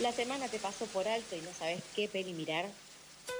¿La 0.00 0.12
semana 0.12 0.48
te 0.48 0.58
pasó 0.58 0.86
por 0.86 1.06
alto 1.06 1.36
y 1.36 1.42
no 1.42 1.52
sabes 1.52 1.82
qué 1.94 2.08
peli 2.08 2.32
mirar? 2.32 2.64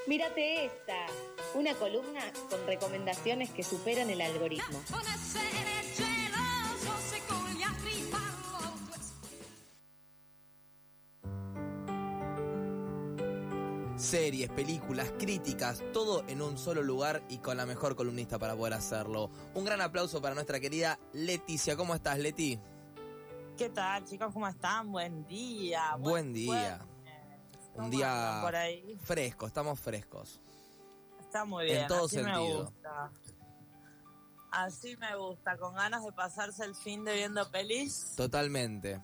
Mírate 0.06 0.66
esta, 0.66 1.06
una 1.54 1.74
columna 1.74 2.20
con 2.50 2.66
recomendaciones 2.66 3.48
que 3.48 3.62
superan 3.62 4.10
el 4.10 4.20
algoritmo. 4.20 4.82
Series, 13.96 14.50
películas, 14.50 15.12
críticas, 15.18 15.82
todo 15.94 16.24
en 16.28 16.42
un 16.42 16.58
solo 16.58 16.82
lugar 16.82 17.22
y 17.30 17.38
con 17.38 17.56
la 17.56 17.64
mejor 17.64 17.96
columnista 17.96 18.38
para 18.38 18.54
poder 18.54 18.74
hacerlo. 18.74 19.30
Un 19.54 19.64
gran 19.64 19.80
aplauso 19.80 20.20
para 20.20 20.34
nuestra 20.34 20.60
querida 20.60 20.98
Leticia. 21.14 21.76
¿Cómo 21.76 21.94
estás, 21.94 22.18
Leti? 22.18 22.58
¿Qué 23.60 23.68
tal, 23.68 24.02
chicos? 24.06 24.32
¿Cómo 24.32 24.48
están? 24.48 24.90
Buen 24.90 25.26
día. 25.26 25.94
Buen, 25.98 26.32
día. 26.32 26.80
Un 27.74 27.90
día 27.90 28.42
fresco, 29.04 29.46
estamos 29.46 29.78
frescos. 29.78 30.40
Está 31.20 31.44
muy 31.44 31.66
bien. 31.66 31.82
En 31.82 31.86
todo 31.86 32.08
sentido. 32.08 32.38
Me 32.38 32.62
gusta. 32.62 33.12
Así 34.50 34.96
me 34.96 35.14
gusta, 35.14 35.58
con 35.58 35.74
ganas 35.74 36.02
de 36.02 36.10
pasarse 36.12 36.64
el 36.64 36.74
fin 36.74 37.04
de 37.04 37.12
viendo 37.12 37.50
pelis. 37.50 38.14
Totalmente. 38.16 38.98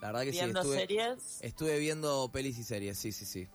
La 0.00 0.08
verdad 0.08 0.22
que 0.22 0.32
sí. 0.32 0.40
Estuve, 0.40 0.76
series. 0.76 1.38
Estuve 1.40 1.78
viendo 1.78 2.28
pelis 2.32 2.58
y 2.58 2.64
series, 2.64 2.98
sí, 2.98 3.12
sí, 3.12 3.24
sí 3.24 3.48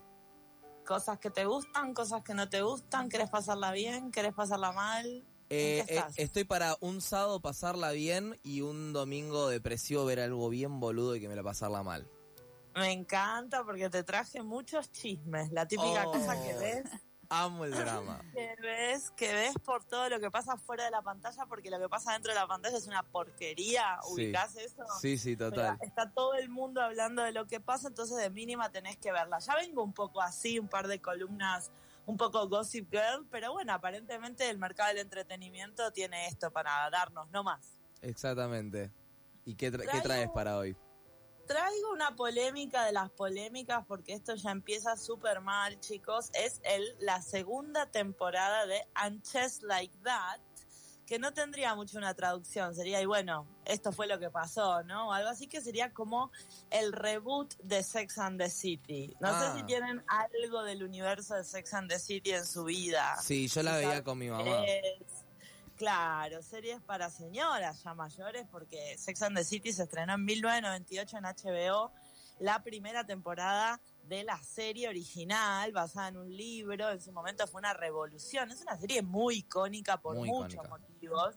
cosas 0.85 1.20
que 1.20 1.30
te 1.30 1.46
gustan, 1.46 1.94
cosas 1.94 2.24
que 2.24 2.34
no 2.34 2.49
te 2.49 2.63
gustan, 2.63 3.10
querés 3.10 3.30
pasarla 3.30 3.71
bien, 3.74 4.10
querés 4.10 4.34
pasarla 4.34 4.71
mal. 4.71 5.24
Eh, 5.49 5.84
eh, 5.88 6.03
estoy 6.17 6.44
para 6.44 6.77
un 6.80 7.02
sábado 7.02 7.39
pasarla 7.39 7.91
bien 7.91 8.40
y 8.44 8.62
un 8.62 8.94
domingo 8.94 9.49
depresivo 9.49 10.05
ver 10.05 10.20
algo 10.20 10.49
bien 10.49 10.80
boludo 10.80 11.16
y 11.16 11.21
que 11.21 11.27
me 11.27 11.35
la 11.35 11.44
pasarla 11.44 11.84
mal. 11.84 12.07
Me 12.76 12.91
encanta 12.91 13.63
porque 13.63 13.90
te 13.90 14.04
traje 14.04 14.43
muchos 14.43 14.91
chismes, 14.91 15.51
la 15.51 15.68
típica 15.68 16.04
cosa 16.05 16.41
que 16.41 16.55
oh. 16.55 16.59
ves 16.59 16.85
Amo 17.29 17.65
el 17.65 17.71
drama. 17.71 18.21
Que 18.34 18.55
ves, 18.59 19.12
que 19.12 19.32
ves 19.34 19.54
por 19.63 19.84
todo 19.84 20.09
lo 20.09 20.20
que 20.20 20.32
pasa 20.32 20.57
fuera 20.57 20.85
de 20.85 20.91
la 20.91 21.01
pantalla, 21.01 21.46
porque 21.46 21.70
lo 21.70 21.79
que 21.79 21.87
pasa 21.87 22.13
dentro 22.13 22.31
de 22.34 22.40
la 22.40 22.48
pantalla 22.48 22.77
es 22.77 22.87
una 22.87 23.04
porquería. 23.04 23.99
¿Ubicás 24.09 24.55
eso? 24.55 24.84
Sí, 24.99 25.18
sí, 25.18 25.35
total. 25.35 25.77
está 25.81 26.09
todo 26.12 26.34
el 26.34 26.49
mundo 26.49 26.81
hablando 26.81 27.21
de 27.21 27.31
lo 27.31 27.46
que 27.46 27.59
pasa, 27.59 27.90
entonces 27.90 28.18
de 28.18 28.29
mínima 28.31 28.71
tenés 28.71 28.98
que 28.98 29.12
verla. 29.12 29.40
Ya 29.40 29.55
vengo 29.55 29.84
un 29.84 29.93
poco 29.93 30.21
así, 30.21 30.57
un 30.57 30.68
par 30.68 30.87
de 30.87 30.99
columnas 31.02 31.70
un 32.10 32.18
poco 32.18 32.49
Gossip 32.49 32.90
Girl, 32.91 33.27
pero 33.29 33.52
bueno, 33.52 33.71
aparentemente 33.71 34.49
el 34.49 34.57
mercado 34.57 34.90
del 34.90 34.98
entretenimiento 34.98 35.91
tiene 35.91 36.26
esto 36.26 36.49
para 36.49 36.90
darnos, 36.90 37.29
no 37.29 37.43
más. 37.43 37.77
Exactamente. 38.02 38.91
¿Y 39.46 39.54
qué, 39.54 39.71
qué 39.71 40.02
traes 40.02 40.30
para 40.30 40.57
hoy? 40.57 40.76
traigo 41.49 41.91
una 41.91 42.15
polémica 42.15 42.85
de 42.85 42.91
las 42.91 43.10
polémicas 43.10 43.84
porque 43.87 44.13
esto 44.13 44.35
ya 44.35 44.52
empieza 44.52 44.96
súper 44.96 45.41
mal, 45.41 45.80
chicos. 45.80 46.30
Es 46.34 46.62
el, 46.63 46.96
la 46.99 47.24
segunda 47.24 47.87
temporada 47.87 48.68
de 48.68 48.87
Anches 48.93 49.63
Like 49.63 49.98
That, 50.04 50.40
que 51.10 51.18
no 51.18 51.34
tendría 51.34 51.74
mucho 51.74 51.98
una 51.98 52.13
traducción. 52.13 52.76
Sería, 52.76 53.02
y 53.02 53.07
bueno, 53.07 53.48
esto 53.65 53.91
fue 53.91 54.05
lo 54.05 54.20
que 54.20 54.29
pasó, 54.29 54.84
¿no? 54.84 55.12
Algo 55.12 55.29
así 55.29 55.48
que 55.48 55.60
sería 55.60 55.91
como 55.91 56.32
el 56.70 56.93
reboot 56.93 57.55
de 57.63 57.82
Sex 57.82 58.20
and 58.20 58.40
the 58.40 58.48
City. 58.48 59.18
No 59.20 59.27
sé 59.40 59.54
si 59.55 59.62
ah. 59.62 59.65
tienen 59.65 60.04
algo 60.07 60.62
del 60.62 60.84
universo 60.84 61.34
de 61.34 61.43
Sex 61.43 61.74
and 61.74 61.90
the 61.90 61.98
City 61.98 62.30
en 62.30 62.46
su 62.46 62.63
vida. 62.63 63.18
Sí, 63.24 63.48
yo 63.48 63.63
la 63.63 63.77
veía 63.77 64.03
con 64.03 64.19
mi 64.19 64.30
mamá. 64.30 64.62
Claro, 65.78 66.44
series 66.44 66.80
para 66.81 67.09
señoras 67.09 67.81
ya 67.81 67.96
mayores, 67.96 68.46
porque 68.52 68.96
Sex 69.00 69.24
and 69.24 69.35
the 69.35 69.44
City 69.44 69.74
se 69.74 69.84
estrenó 69.84 70.13
en 70.13 70.25
1998 70.25 71.18
en 71.18 71.24
HBO, 71.24 71.91
la 72.38 72.62
primera 72.62 73.03
temporada 73.03 73.81
de 74.09 74.24
la 74.24 74.41
serie 74.41 74.90
original, 74.90 75.72
basada 75.72 76.09
en 76.09 76.18
un 76.18 76.35
libro, 76.35 76.90
en 76.90 77.00
su 77.00 77.12
momento 77.12 77.46
fue 77.47 77.59
una 77.59 77.74
revolución. 77.74 78.50
Es 78.52 78.62
una 78.62 78.75
serie 78.75 79.03
muy 79.03 79.38
icónica 79.38 80.02
por 80.02 80.16
muchos 80.16 80.68
motivos. 80.68 81.36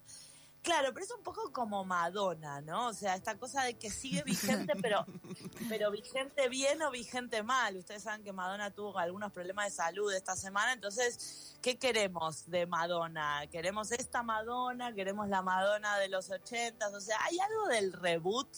Claro, 0.63 0.93
pero 0.95 1.05
es 1.05 1.11
un 1.11 1.25
poco 1.25 1.53
como 1.53 1.85
Madonna, 1.85 2.61
¿no? 2.61 2.87
O 2.87 2.93
sea, 2.93 3.17
esta 3.17 3.37
cosa 3.37 3.65
de 3.65 3.75
que 3.75 3.91
sigue 3.91 4.23
vigente, 4.23 4.75
pero, 4.81 5.05
pero 5.69 5.91
vigente 5.91 6.49
bien 6.49 6.81
o 6.83 6.91
vigente 6.93 7.43
mal. 7.43 7.77
Ustedes 7.77 8.05
saben 8.05 8.23
que 8.23 8.33
Madonna 8.33 8.71
tuvo 8.71 8.97
algunos 8.97 9.33
problemas 9.33 9.65
de 9.67 9.71
salud 9.73 10.13
esta 10.15 10.37
semana, 10.37 10.73
entonces, 10.73 11.57
¿qué 11.61 11.79
queremos 11.79 12.49
de 12.49 12.67
Madonna? 12.67 13.45
¿Queremos 13.51 13.91
esta 13.91 14.23
Madonna? 14.23 14.95
¿Queremos 14.95 15.29
la 15.29 15.43
Madonna 15.43 15.99
de 15.99 16.09
los 16.09 16.31
ochentas? 16.31 16.95
O 16.95 17.01
sea, 17.01 17.19
hay 17.25 17.41
algo 17.41 17.67
del 17.67 17.93
reboot 17.93 18.49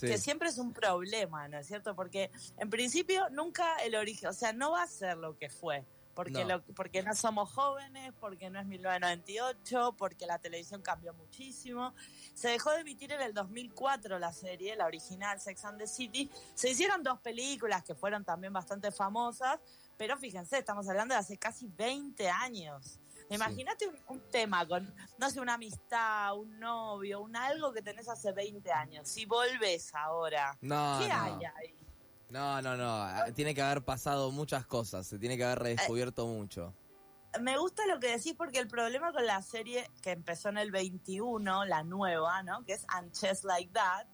que 0.00 0.16
siempre 0.16 0.48
es 0.48 0.56
un 0.56 0.72
problema, 0.72 1.46
¿no 1.48 1.58
es 1.58 1.66
cierto? 1.66 1.94
Porque 1.94 2.30
en 2.56 2.70
principio 2.70 3.28
nunca 3.28 3.76
el 3.84 3.96
origen, 3.96 4.30
o 4.30 4.32
sea, 4.32 4.54
no 4.54 4.70
va 4.70 4.84
a 4.84 4.86
ser 4.86 5.18
lo 5.18 5.36
que 5.36 5.50
fue 5.50 5.84
porque, 6.22 6.44
no. 6.44 6.62
porque 6.74 7.02
no 7.02 7.14
somos 7.14 7.50
jóvenes, 7.50 8.12
porque 8.20 8.50
no 8.50 8.60
es 8.60 8.66
1998, 8.66 9.94
porque 9.96 10.26
la 10.26 10.38
televisión 10.38 10.82
cambió 10.82 11.14
muchísimo. 11.14 11.94
Se 12.34 12.48
dejó 12.48 12.70
de 12.72 12.80
emitir 12.80 13.10
en 13.12 13.22
el 13.22 13.32
2004 13.32 14.18
la 14.18 14.30
serie, 14.30 14.76
la 14.76 14.84
original 14.84 15.40
Sex 15.40 15.64
and 15.64 15.78
the 15.78 15.86
City. 15.86 16.30
Se 16.54 16.68
hicieron 16.68 17.02
dos 17.02 17.20
películas 17.20 17.82
que 17.84 17.94
fueron 17.94 18.22
también 18.22 18.52
bastante 18.52 18.92
famosas, 18.92 19.58
pero 19.96 20.18
fíjense, 20.18 20.58
estamos 20.58 20.86
hablando 20.90 21.14
de 21.14 21.20
hace 21.20 21.38
casi 21.38 21.68
20 21.68 22.28
años. 22.28 23.00
Imagínate 23.30 23.90
un, 24.08 24.20
tema 24.30 24.66
con, 24.66 24.92
no 25.16 25.30
sé, 25.30 25.40
una 25.40 25.54
amistad, 25.54 26.36
un 26.36 26.58
novio, 26.60 27.20
un 27.22 27.34
algo 27.34 27.72
que 27.72 27.80
tenés 27.80 28.08
hace 28.08 28.32
20 28.32 28.70
años. 28.72 29.08
Si 29.08 29.24
volves 29.24 29.94
ahora, 29.94 30.54
¿qué 30.60 31.10
hay 31.10 31.44
ahí? 31.56 31.80
No, 32.30 32.62
no, 32.62 32.76
no. 32.76 33.06
Tiene 33.34 33.54
que 33.54 33.62
haber 33.62 33.84
pasado 33.84 34.30
muchas 34.30 34.66
cosas. 34.66 35.06
Se 35.06 35.18
tiene 35.18 35.36
que 35.36 35.44
haber 35.44 35.58
redescubierto 35.58 36.26
mucho. 36.26 36.74
Me 37.40 37.56
gusta 37.58 37.86
lo 37.86 38.00
que 38.00 38.08
decís 38.08 38.34
porque 38.36 38.58
el 38.58 38.66
problema 38.66 39.12
con 39.12 39.24
la 39.24 39.40
serie 39.42 39.88
que 40.02 40.10
empezó 40.10 40.48
en 40.48 40.58
el 40.58 40.72
21, 40.72 41.64
la 41.64 41.84
nueva, 41.84 42.42
¿no? 42.42 42.64
Que 42.64 42.72
es 42.72 42.84
And 42.88 43.12
Like 43.44 43.72
That, 43.72 44.06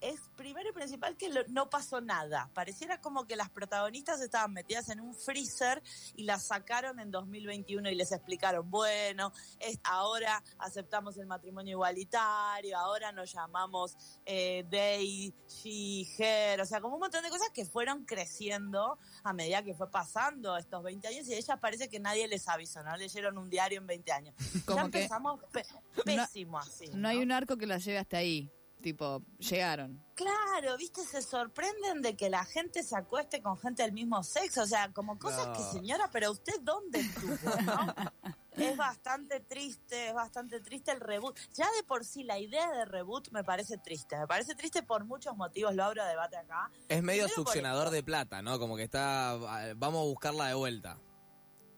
es 0.00 0.20
primero 0.36 0.68
y 0.68 0.72
principal 0.72 1.16
que 1.16 1.30
no 1.48 1.70
pasó 1.70 2.00
nada. 2.00 2.50
Pareciera 2.54 3.00
como 3.00 3.26
que 3.26 3.36
las 3.36 3.50
protagonistas 3.50 4.20
estaban 4.20 4.52
metidas 4.52 4.88
en 4.90 5.00
un 5.00 5.14
freezer 5.14 5.82
y 6.14 6.24
las 6.24 6.46
sacaron 6.46 7.00
en 7.00 7.10
2021 7.10 7.90
y 7.90 7.94
les 7.94 8.12
explicaron, 8.12 8.70
bueno, 8.70 9.32
es, 9.58 9.78
ahora 9.84 10.42
aceptamos 10.58 11.16
el 11.18 11.26
matrimonio 11.26 11.72
igualitario, 11.72 12.78
ahora 12.78 13.12
nos 13.12 13.32
llamamos 13.32 13.96
eh, 14.24 14.64
they, 14.70 15.34
she, 15.48 16.06
her, 16.18 16.60
o 16.60 16.66
sea, 16.66 16.80
como 16.80 16.94
un 16.94 17.00
montón 17.00 17.22
de 17.22 17.30
cosas 17.30 17.48
que 17.50 17.64
fueron 17.64 18.04
creciendo 18.04 18.98
a 19.22 19.32
medida 19.32 19.62
que 19.62 19.74
fue 19.74 19.90
pasando 19.90 20.56
estos 20.56 20.82
20 20.82 21.08
años 21.08 21.28
y 21.28 21.34
a 21.34 21.38
ellas 21.38 21.58
parece 21.60 21.88
que 21.88 22.00
nadie 22.00 22.28
les 22.28 22.48
avisó, 22.48 22.82
no 22.82 22.96
leyeron 22.96 23.38
un 23.38 23.48
diario 23.50 23.78
en 23.80 23.86
20 23.86 24.12
años. 24.12 24.34
ya 24.66 24.82
empezamos 24.82 25.40
pésimo 26.04 26.58
así. 26.58 26.88
no 26.94 27.08
hay 27.08 27.18
un 27.18 27.32
arco 27.32 27.56
que 27.56 27.66
la 27.66 27.78
lleve 27.78 27.98
hasta 27.98 28.18
ahí 28.18 28.50
tipo, 28.86 29.20
llegaron. 29.40 30.00
Claro, 30.14 30.76
viste, 30.76 31.02
se 31.04 31.20
sorprenden 31.20 32.02
de 32.02 32.16
que 32.16 32.30
la 32.30 32.44
gente 32.44 32.84
se 32.84 32.96
acueste 32.96 33.42
con 33.42 33.58
gente 33.58 33.82
del 33.82 33.90
mismo 33.90 34.22
sexo, 34.22 34.62
o 34.62 34.66
sea, 34.66 34.92
como 34.92 35.18
cosas 35.18 35.48
que 35.58 35.76
señora, 35.76 36.08
pero 36.12 36.30
usted 36.30 36.52
dónde 36.62 37.00
estuvo, 37.00 37.62
¿no? 37.62 37.92
es 38.52 38.76
bastante 38.76 39.40
triste, 39.40 40.10
es 40.10 40.14
bastante 40.14 40.60
triste 40.60 40.92
el 40.92 41.00
reboot. 41.00 41.36
Ya 41.52 41.66
de 41.72 41.82
por 41.82 42.04
sí 42.04 42.22
la 42.22 42.38
idea 42.38 42.70
de 42.70 42.84
reboot 42.84 43.32
me 43.32 43.42
parece 43.42 43.76
triste, 43.76 44.16
me 44.16 44.28
parece 44.28 44.54
triste 44.54 44.84
por 44.84 45.04
muchos 45.04 45.36
motivos, 45.36 45.74
lo 45.74 45.82
abro 45.82 46.04
a 46.04 46.06
debate 46.06 46.36
acá. 46.36 46.70
Es 46.88 47.02
medio 47.02 47.26
succionador 47.26 47.90
de 47.90 48.04
plata, 48.04 48.40
¿no? 48.40 48.60
Como 48.60 48.76
que 48.76 48.84
está, 48.84 49.36
vamos 49.74 50.02
a 50.02 50.04
buscarla 50.04 50.46
de 50.46 50.54
vuelta. 50.54 50.96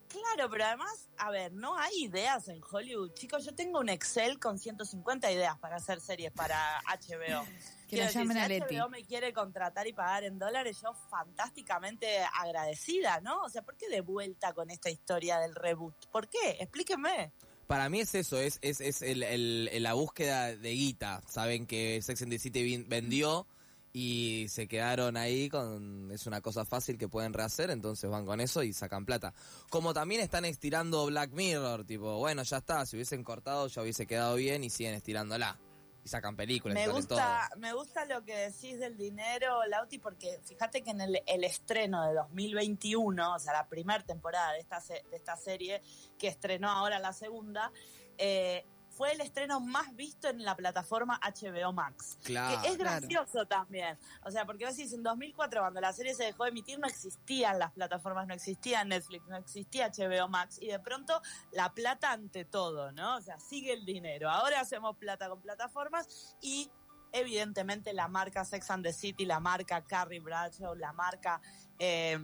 Claro, 0.09 0.51
pero 0.51 0.65
además, 0.65 1.09
a 1.19 1.31
ver, 1.31 1.53
no 1.53 1.77
hay 1.77 2.05
ideas 2.05 2.49
en 2.49 2.61
Hollywood. 2.69 3.13
Chicos, 3.13 3.45
yo 3.45 3.55
tengo 3.55 3.81
un 3.81 3.89
Excel 3.91 4.39
con 4.39 4.59
150 4.59 5.31
ideas 5.31 5.59
para 5.59 5.77
hacer 5.77 6.01
series 6.01 6.33
para 6.33 6.81
HBO. 6.87 7.45
que 7.89 7.97
la 7.97 8.11
llamen 8.11 8.39
a 8.39 8.49
Leti. 8.49 8.77
HBO 8.77 8.89
me 8.89 9.05
quiere 9.05 9.33
contratar 9.33 9.87
y 9.87 9.93
pagar 9.93 10.25
en 10.25 10.39
dólares, 10.39 10.81
yo 10.83 10.93
fantásticamente 11.11 12.19
agradecida, 12.41 13.21
¿no? 13.21 13.43
O 13.43 13.49
sea, 13.49 13.63
¿por 13.63 13.77
qué 13.77 13.89
de 13.89 14.01
vuelta 14.01 14.53
con 14.53 14.71
esta 14.71 14.91
historia 14.91 15.39
del 15.39 15.55
reboot? 15.55 16.07
¿Por 16.11 16.29
qué? 16.29 16.57
Explíqueme. 16.61 17.33
Para 17.67 17.89
mí 17.91 18.01
es 18.01 18.15
eso, 18.15 18.39
es, 18.39 18.59
es, 18.63 18.81
es 18.81 19.81
la 19.83 19.93
búsqueda 19.93 20.57
de 20.57 20.71
guita. 20.71 21.23
Saben 21.29 21.67
que 21.67 22.01
Sex 22.01 22.23
and 22.23 22.33
the 22.33 22.39
City 22.39 22.85
vendió 22.89 23.47
y 23.93 24.47
se 24.49 24.69
quedaron 24.69 25.17
ahí 25.17 25.49
con 25.49 26.11
es 26.13 26.27
una 26.27 26.41
cosa 26.41 26.65
fácil 26.65 26.99
que 26.99 27.09
pueden 27.09 27.33
rehacer 27.33 27.71
entonces 27.71 28.11
van 28.11 28.27
con 28.27 28.41
eso 28.41 28.63
y 28.63 28.73
sacan 28.73 29.05
plata. 29.05 29.35
Como 29.71 29.95
también 29.95 30.21
están 30.21 30.45
estirando 30.45 31.07
Black 31.07 31.33
Mirror 31.33 31.85
tipo 31.85 32.19
bueno 32.19 32.43
ya 32.43 32.59
está 32.59 32.85
si 32.87 32.97
hubiesen 32.97 33.25
cortado 33.25 33.67
ya 33.69 33.83
hubiese 33.83 34.07
quedado 34.07 34.37
bien 34.37 34.65
y 34.65 34.71
siguen 34.71 34.95
estirándola. 34.95 35.59
Y 36.05 36.09
sacan 36.09 36.37
películas 36.37 36.77
me 36.77 36.89
gusta 36.89 37.51
me 37.57 37.73
gusta 37.73 38.05
lo 38.05 38.25
que 38.25 38.37
decís 38.37 38.79
del 38.79 38.97
dinero 38.97 39.67
Lauti 39.67 39.99
porque 39.99 40.41
fíjate 40.45 40.83
que 40.83 40.91
en 40.91 41.01
el, 41.01 41.45
estreno 41.45 42.07
de 42.07 42.15
2021 42.15 43.35
o 43.35 43.39
sea 43.39 43.53
la 43.53 43.69
primera 43.69 44.05
temporada 44.05 44.53
de 44.53 44.61
esta 44.61 44.81
de 44.81 45.17
esta 45.17 45.37
serie 45.37 45.83
que 46.19 46.29
estrenó 46.29 46.71
ahora 46.71 46.99
la 46.99 47.13
segunda 47.13 47.73
eh, 48.17 48.65
fue 48.99 49.13
el 49.13 49.21
estreno 49.21 49.61
más 49.61 49.95
visto 49.95 50.29
en 50.29 50.45
la 50.45 50.57
plataforma 50.57 51.21
HBO 51.23 51.73
Max. 51.73 52.19
Claro. 52.25 52.61
que 52.61 52.69
es 52.69 52.77
Claro. 52.77 52.99
gracioso 52.99 53.47
también. 53.47 53.97
O 54.25 54.31
sea, 54.33 54.45
porque 54.45 54.67
vos 54.67 54.77
decís, 54.77 54.93
en 54.93 55.05
2004, 55.05 55.61
cuando 55.61 55.81
la 55.81 55.93
serie 55.93 56.15
se 56.17 56.25
dejó 56.25 56.43
de 56.43 56.51
emitir, 56.51 56.81
no 56.81 56.89
existían 56.89 57.61
las 57.61 57.71
plataformas, 57.71 58.27
no 58.27 58.35
existía 58.35 58.85
Netflix, 58.85 59.25
no 59.29 59.37
existía 59.37 59.89
HBO 59.97 60.27
Max, 60.29 60.59
y 60.61 60.67
de 60.67 60.81
pronto 60.81 61.23
la 61.53 61.73
plata 61.73 62.11
ante 62.11 62.45
todo, 62.45 62.91
¿no? 62.91 63.17
O 63.17 63.21
sea, 63.21 63.39
sigue 63.39 63.73
el 63.73 63.85
dinero. 63.85 64.29
Ahora 64.31 64.59
hacemos 64.61 64.97
plata 64.97 65.29
con 65.29 65.41
plataformas 65.41 66.37
y 66.41 66.69
evidentemente 67.13 67.93
la 67.93 68.09
marca 68.09 68.45
Sex 68.45 68.69
and 68.71 68.85
the 68.85 68.93
City, 68.93 69.25
la 69.27 69.39
marca 69.39 69.85
Carrie 69.85 70.19
Bradshaw, 70.21 70.75
la 70.75 70.93
marca... 70.93 71.41
eh, 71.79 72.19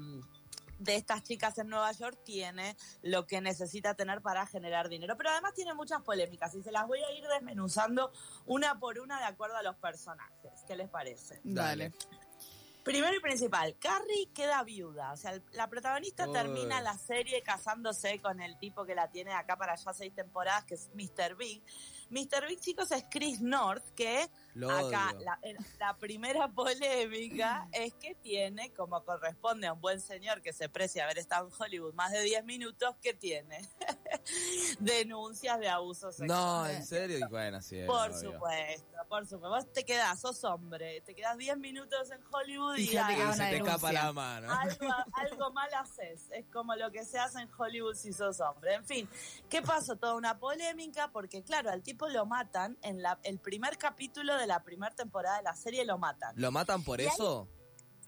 de 0.85 0.97
estas 0.97 1.23
chicas 1.23 1.59
en 1.59 1.69
Nueva 1.69 1.91
York 1.93 2.19
tiene 2.25 2.77
lo 3.03 3.27
que 3.27 3.41
necesita 3.41 3.95
tener 3.95 4.21
para 4.23 4.47
generar 4.47 4.89
dinero. 4.89 5.17
Pero 5.17 5.31
además 5.31 5.55
tiene 5.55 5.75
muchas 5.75 6.03
polémicas 6.03 6.55
y 6.55 6.63
se 6.63 6.71
las 6.71 6.87
voy 6.87 7.01
a 7.03 7.11
ir 7.13 7.25
desmenuzando 7.27 8.13
una 8.47 8.79
por 8.79 8.99
una 8.99 9.19
de 9.19 9.25
acuerdo 9.25 9.57
a 9.57 9.63
los 9.63 9.77
personajes. 9.77 10.53
¿Qué 10.67 10.77
les 10.77 10.89
parece? 10.89 11.41
Dale. 11.43 11.93
Primero 12.85 13.17
y 13.17 13.21
principal, 13.21 13.77
Carrie 13.79 14.29
queda 14.35 14.63
viuda. 14.63 15.13
O 15.13 15.17
sea, 15.17 15.31
el- 15.33 15.43
la 15.53 15.71
protagonista 15.71 16.27
Uy. 16.27 16.35
termina 16.35 16.83
la 16.83 16.99
serie 16.99 17.43
casándose 17.43 18.21
con 18.21 18.43
el 18.43 18.59
tipo 18.59 18.85
que 18.85 18.95
la 18.95 19.11
tiene 19.11 19.33
acá 19.33 19.57
para 19.57 19.75
ya 19.75 19.95
seis 19.95 20.15
temporadas, 20.15 20.65
que 20.65 20.75
es 20.75 20.91
Mr. 20.95 21.35
Big. 21.35 21.63
Mr. 22.11 22.47
Big, 22.47 22.61
chicos, 22.61 22.91
es 22.93 23.05
Chris 23.11 23.41
North, 23.41 23.85
que 23.95 24.29
Lo 24.55 24.71
acá 24.71 25.13
odio. 25.17 25.27
la, 25.79 25.97
primera 25.99 26.49
polémica 26.55 27.69
es 27.73 27.93
que 27.95 28.15
tiene, 28.15 28.73
como 28.73 29.05
corresponde 29.05 29.67
a 29.67 29.73
un 29.73 29.81
buen 29.81 30.01
señor 30.01 30.43
que 30.43 30.53
se 30.53 30.69
precia 30.69 31.05
haber 31.05 31.19
estado 31.19 31.49
en 31.49 31.53
Hollywood 31.59 31.95
más 31.95 32.13
de 32.13 32.23
10 32.23 32.45
minutos, 32.45 32.95
que 33.03 33.15
tiene 33.15 33.69
denuncias 34.79 35.59
de 35.59 35.69
abuso 35.69 36.13
sexual. 36.13 36.29
No, 36.29 36.67
en 36.67 36.85
serio. 36.85 37.19
Y 37.19 37.31
bueno, 37.31 37.61
sí. 37.61 37.83
Por 37.87 38.11
obvio. 38.11 38.33
supuesto, 38.33 38.97
por 39.09 39.27
supuesto. 39.27 39.51
Vos 39.51 39.73
te 39.73 39.85
quedás, 39.85 40.21
sos 40.21 40.45
hombre, 40.45 41.01
te 41.01 41.15
quedás 41.15 41.37
10 41.37 41.59
minutos 41.59 42.11
en 42.11 42.21
Hollywood 42.31 42.77
y, 42.77 42.83
Y 42.83 42.93
ya 42.93 43.11
Y 43.13 43.33
se 43.35 43.51
te 43.51 43.57
escapa 43.57 43.93
la 43.93 44.13
mano. 44.13 44.53
algo, 44.53 44.87
algo 45.15 45.53
mal 45.53 45.73
haces. 45.75 46.31
Es 46.31 46.47
como 46.53 46.75
lo 46.77 46.91
que 46.93 47.05
se 47.05 47.19
hace 47.19 47.41
en 47.41 47.51
Hollywood 47.57 47.95
si 47.97 48.13
sos 48.13 48.41
hombre. 48.41 48.75
En 48.75 48.85
fin, 48.85 49.09
¿qué 49.49 49.63
pasó? 49.63 49.97
Toda 49.97 50.15
una 50.15 50.39
polémica 50.39 51.11
porque, 51.11 51.43
claro, 51.43 51.71
al 51.71 51.83
tipo 51.83 52.09
lo 52.09 52.25
matan 52.25 52.79
en 52.83 53.03
la, 53.03 53.19
el 53.25 53.39
primer 53.39 53.79
capítulo 53.79 54.37
de 54.37 54.44
la 54.47 54.63
primera 54.63 54.95
temporada 54.95 55.37
de 55.39 55.43
la 55.45 55.55
serie, 55.55 55.85
lo 55.85 55.99
matan. 55.99 56.35
¿Lo 56.37 56.51
matan 56.51 56.83
por 56.85 57.01
Y 57.01 57.07
eso? 57.07 57.49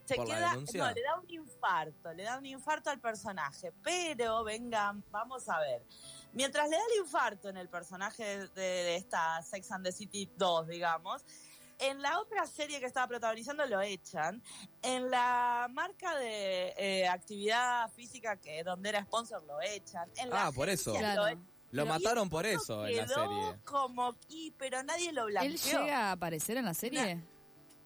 Se 0.05 0.15
¿Por 0.15 0.27
la 0.29 0.35
queda, 0.35 0.49
denuncia? 0.51 0.85
no, 0.87 0.91
le 0.93 1.01
da 1.01 1.19
un 1.19 1.29
infarto, 1.29 2.13
le 2.13 2.23
da 2.23 2.37
un 2.37 2.45
infarto 2.45 2.89
al 2.89 2.99
personaje. 3.01 3.73
Pero, 3.83 4.43
vengan, 4.45 5.03
vamos 5.11 5.49
a 5.49 5.59
ver. 5.59 5.85
Mientras 6.31 6.69
le 6.69 6.77
da 6.77 6.81
el 6.93 7.01
infarto 7.03 7.49
en 7.49 7.57
el 7.57 7.67
personaje 7.67 8.23
de, 8.23 8.47
de 8.61 8.95
esta 8.95 9.41
Sex 9.41 9.69
and 9.71 9.83
the 9.83 9.91
City 9.91 10.31
2, 10.37 10.67
digamos, 10.69 11.25
en 11.79 12.01
la 12.01 12.19
otra 12.21 12.47
serie 12.47 12.79
que 12.79 12.85
estaba 12.85 13.05
protagonizando 13.07 13.65
lo 13.65 13.81
echan. 13.81 14.41
En 14.81 15.11
la 15.11 15.67
marca 15.71 16.15
de 16.15 16.73
eh, 16.77 17.07
actividad 17.07 17.91
física 17.91 18.37
que 18.37 18.63
donde 18.63 18.89
era 18.89 19.03
sponsor 19.03 19.43
lo 19.43 19.59
echan. 19.61 20.09
En 20.15 20.29
la 20.29 20.47
Ah, 20.47 20.51
por 20.53 20.69
eso. 20.69 20.91
agencia 20.91 21.15
lo 21.15 21.21
Claro. 21.23 21.27
echan. 21.27 21.56
Lo 21.71 21.83
Pero- 21.83 21.93
mataron 21.93 22.29
por 22.29 22.45
eso 22.45 22.87
en 22.87 22.97
la 22.97 23.07
serie. 23.07 23.59
como 23.65 24.15
y 24.29 24.51
pero 24.51 24.81
nadie 24.83 25.11
lo 25.11 25.25
blanqueó. 25.25 25.51
¿Él 25.51 25.57
llega 25.59 26.09
a 26.09 26.11
aparecer 26.13 26.57
en 26.57 26.65
la 26.65 26.73
serie? 26.73 27.21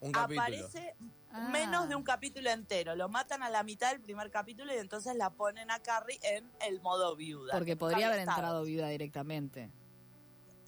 Un 0.01 0.11
capítulo. 0.11 0.41
Aparece 0.41 0.95
Ah. 1.31 1.47
menos 1.49 1.87
de 1.89 1.95
un 1.95 2.03
capítulo 2.03 2.49
entero. 2.51 2.95
Lo 2.95 3.07
matan 3.09 3.41
a 3.41 3.49
la 3.49 3.63
mitad 3.63 3.91
del 3.91 4.01
primer 4.01 4.29
capítulo 4.31 4.73
y 4.73 4.77
entonces 4.77 5.15
la 5.15 5.29
ponen 5.29 5.71
a 5.71 5.79
Carrie 5.79 6.19
en 6.23 6.51
el 6.61 6.81
modo 6.81 7.15
viuda. 7.15 7.53
Porque 7.53 7.75
podría 7.75 8.07
haber 8.07 8.19
estado. 8.19 8.37
entrado 8.37 8.63
viuda 8.63 8.87
directamente. 8.89 9.71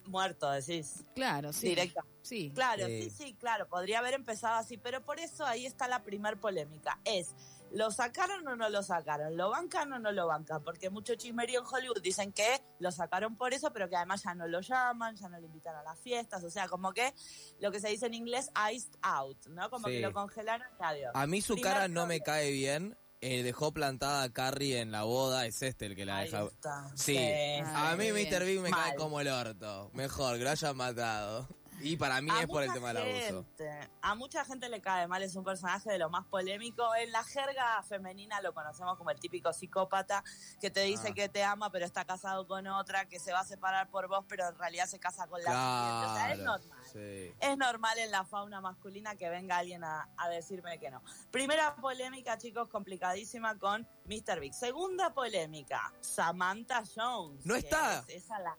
Muerto, 0.06 0.50
decís. 0.52 1.04
Claro, 1.16 1.54
sí. 1.54 1.70
Directa. 1.70 2.04
Sí. 2.22 2.52
Claro, 2.54 2.86
Sí. 2.88 3.04
sí, 3.04 3.10
sí, 3.10 3.34
claro. 3.36 3.68
Podría 3.68 4.00
haber 4.00 4.14
empezado 4.16 4.56
así, 4.56 4.78
pero 4.78 5.02
por 5.02 5.20
eso 5.20 5.46
ahí 5.46 5.66
está 5.66 5.88
la 5.88 6.04
primer 6.04 6.38
polémica. 6.38 7.00
Es, 7.06 7.34
¿lo 7.74 7.92
sacaron 7.92 8.48
o 8.48 8.56
no 8.56 8.70
lo 8.70 8.82
sacaron? 8.84 9.36
¿Lo 9.36 9.50
bancan 9.50 9.92
o 9.94 10.00
no 10.00 10.12
lo 10.12 10.28
bancan? 10.28 10.64
Porque 10.64 10.90
mucho 10.90 11.16
chismerío 11.16 11.60
en 11.60 11.66
Hollywood 11.66 12.02
dicen 12.02 12.32
que 12.32 12.62
lo 12.80 12.92
sacaron 12.92 13.36
por 13.36 13.54
eso, 13.54 13.72
pero 13.74 13.90
que 13.90 13.96
además 13.96 14.24
ya 14.24 14.34
no 14.34 14.48
lo 14.48 14.62
llaman, 14.62 15.16
ya 15.16 15.28
no 15.30 15.40
lo 15.40 15.46
invitan 15.46 15.76
a 15.76 15.84
las 15.84 16.00
fiestas. 16.00 16.44
O 16.44 16.50
sea, 16.50 16.68
como 16.68 16.94
que 16.94 17.14
lo 17.60 17.72
que 17.72 17.80
se 17.80 17.90
dice 17.90 18.06
en 18.06 18.14
inglés, 18.14 18.50
iced 18.72 18.92
out, 19.02 19.46
¿no? 19.48 19.70
Como 19.70 19.88
Sí. 19.88 19.94
que 19.96 20.00
lo 20.02 20.14
congelaron 20.14 20.68
y 20.80 20.84
adiós. 20.84 21.12
A 21.14 21.28
mí 21.28 21.42
su 21.42 21.54
Primer 21.56 21.74
cara 21.74 21.88
no 21.88 22.06
me 22.08 22.22
cae 22.22 22.52
bien. 22.52 22.98
Eh, 23.26 23.42
dejó 23.42 23.72
plantada 23.72 24.24
a 24.24 24.34
Carrie 24.34 24.82
en 24.82 24.92
la 24.92 25.04
boda. 25.04 25.46
Es 25.46 25.62
este 25.62 25.86
el 25.86 25.96
que 25.96 26.06
la 26.06 26.18
Ahí 26.18 26.26
deja. 26.30 26.44
está. 26.44 26.92
Sí. 26.96 27.18
Ah, 27.64 27.92
A 27.92 27.96
mí 27.96 28.12
Mr. 28.12 28.44
Big 28.44 28.60
me 28.60 28.70
Mal. 28.70 28.82
cae 28.84 28.96
como 28.96 29.22
el 29.22 29.30
orto. 29.30 29.90
Mejor, 29.94 30.38
que 30.38 30.44
lo 30.44 30.50
hayan 30.50 30.76
matado. 30.76 31.48
Y 31.84 31.98
para 31.98 32.22
mí 32.22 32.30
A 32.32 32.42
es 32.42 32.48
por 32.48 32.64
el 32.64 32.72
tema 32.74 32.94
del 32.94 33.30
abuso. 33.30 33.46
A 34.02 34.16
mucha 34.16 34.44
gente 34.46 34.70
le 34.70 34.82
cae 34.82 35.08
mal, 35.08 35.22
es 35.22 35.36
un 35.36 35.44
personaje 35.44 35.92
de 35.92 35.98
lo 36.00 36.10
más 36.10 36.26
polémico. 36.26 36.96
En 36.96 37.12
la 37.12 37.24
jerga 37.24 37.84
femenina 37.84 38.42
lo 38.42 38.54
conocemos 38.54 38.98
como 38.98 39.10
el 39.12 39.20
típico 39.20 39.52
psicópata 39.54 40.24
que 40.62 40.70
te 40.72 40.82
dice 40.82 41.10
Ah. 41.10 41.14
que 41.14 41.30
te 41.30 41.44
ama, 41.44 41.70
pero 41.70 41.86
está 41.86 42.06
casado 42.06 42.48
con 42.48 42.66
otra, 42.68 43.06
que 43.08 43.20
se 43.20 43.32
va 43.34 43.42
a 43.42 43.46
separar 43.46 43.90
por 43.90 44.08
vos, 44.08 44.26
pero 44.28 44.48
en 44.48 44.58
realidad 44.58 44.86
se 44.88 45.00
casa 45.00 45.28
con 45.28 45.44
la 45.44 45.52
siguiente. 45.52 46.08
O 46.12 46.16
sea, 46.16 46.32
es 46.32 46.40
Claro. 46.40 46.58
normal. 46.58 46.84
Sí. 46.92 47.36
Es 47.40 47.58
normal 47.58 47.98
en 48.00 48.12
la 48.12 48.26
fauna 48.26 48.62
masculina 48.62 49.16
que 49.16 49.30
venga 49.30 49.58
alguien 49.58 49.84
a, 49.84 50.10
a 50.18 50.30
decirme 50.30 50.80
que 50.80 50.90
no. 50.90 51.02
Primera 51.32 51.76
polémica, 51.76 52.38
chicos, 52.38 52.70
complicadísima 52.70 53.58
con 53.60 53.88
Mr. 54.06 54.40
Big. 54.40 54.54
Segunda 54.54 55.14
polémica, 55.14 55.94
Samantha 56.02 56.84
Jones. 56.96 57.46
No 57.46 57.56
está. 57.56 58.00
Es 58.08 58.24
esa 58.24 58.40
la, 58.40 58.56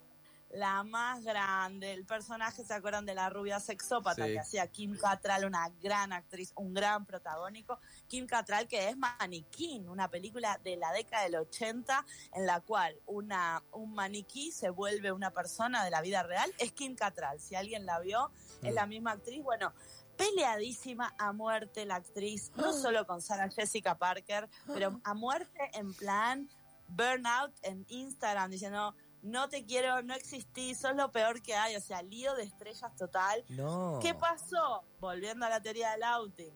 la 0.55 0.83
más 0.85 1.25
grande. 1.25 1.93
El 1.93 2.05
personaje, 2.05 2.65
¿se 2.65 2.73
acuerdan 2.75 3.05
de 3.07 3.15
la 3.15 3.29
rubia 3.29 3.59
sexópata 3.61 4.25
Sí. 4.25 4.33
que 4.33 4.39
hacía 4.41 4.67
Kim 4.69 4.97
Cattrall, 4.97 5.45
una 5.45 5.69
gran 5.83 6.13
actriz, 6.13 6.53
un 6.57 6.73
gran 6.73 7.05
protagónico? 7.07 7.79
Kim 8.07 8.27
Cattrall, 8.27 8.69
que 8.69 8.89
es 8.89 8.97
Maniquín, 8.97 9.89
una 9.89 10.09
película 10.09 10.59
de 10.63 10.77
la 10.77 10.93
década 10.93 11.25
del 11.25 11.37
80 11.37 12.05
en 12.35 12.47
la 12.47 12.61
cual 12.61 12.97
una, 13.07 13.63
un 13.73 13.95
maniquí 13.95 14.53
se 14.53 14.71
vuelve 14.71 15.11
una 15.13 15.31
persona 15.33 15.85
de 15.85 15.91
la 15.91 16.01
vida 16.03 16.23
real. 16.23 16.53
Es 16.59 16.73
Kim 16.73 16.95
Cattrall. 16.95 17.41
Si 17.41 17.55
alguien 17.57 17.85
la 17.85 17.99
vio, 17.99 18.31
es 18.63 18.73
Mm. 18.73 18.77
la 18.77 18.87
misma 18.87 19.11
actriz. 19.13 19.43
Bueno, 19.43 19.73
peleadísima 20.17 21.15
a 21.19 21.33
muerte 21.33 21.85
la 21.85 21.97
actriz, 21.97 22.53
no 22.57 22.73
solo 22.73 23.07
con 23.07 23.21
Sarah 23.21 23.51
Jessica 23.51 23.97
Parker, 23.99 24.49
pero 24.67 25.01
a 25.05 25.15
muerte 25.15 25.71
en 25.75 25.93
plan 25.95 26.49
burnout 26.89 27.53
en 27.63 27.85
Instagram, 27.89 28.51
diciendo, 28.51 28.95
no 29.25 29.49
te 29.49 29.65
quiero, 29.65 30.03
no 30.03 30.15
existí, 30.15 30.75
sos 30.75 30.95
lo 30.95 31.11
peor 31.11 31.41
que 31.43 31.55
hay, 31.55 31.75
o 31.77 31.81
sea, 31.81 32.03
lío 32.03 32.35
de 32.35 32.45
estrellas 32.45 32.95
total. 32.95 33.43
No. 33.49 33.99
¿Qué 34.03 34.15
pasó? 34.15 34.85
Volviendo 35.01 35.47
a 35.47 35.49
la 35.49 35.61
teoría 35.61 35.93
del 35.93 36.03
outing. 36.03 36.53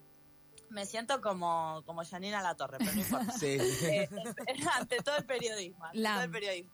Me 0.69 0.85
siento 0.85 1.23
como, 1.23 1.83
como 1.87 2.05
Janina 2.05 2.43
La 2.43 2.55
Torre, 2.55 2.77
pero 2.79 2.93
no 2.93 3.01
importa. 3.01 3.33
Sí. 3.39 3.57
Eh, 3.57 4.09
ante 4.75 4.99
todo 4.99 5.17
el 5.17 5.25
periodismo. 5.25 5.87
ante 5.87 5.99
Lam. 5.99 6.15
todo 6.15 6.25
el 6.25 6.31
periodismo. 6.31 6.73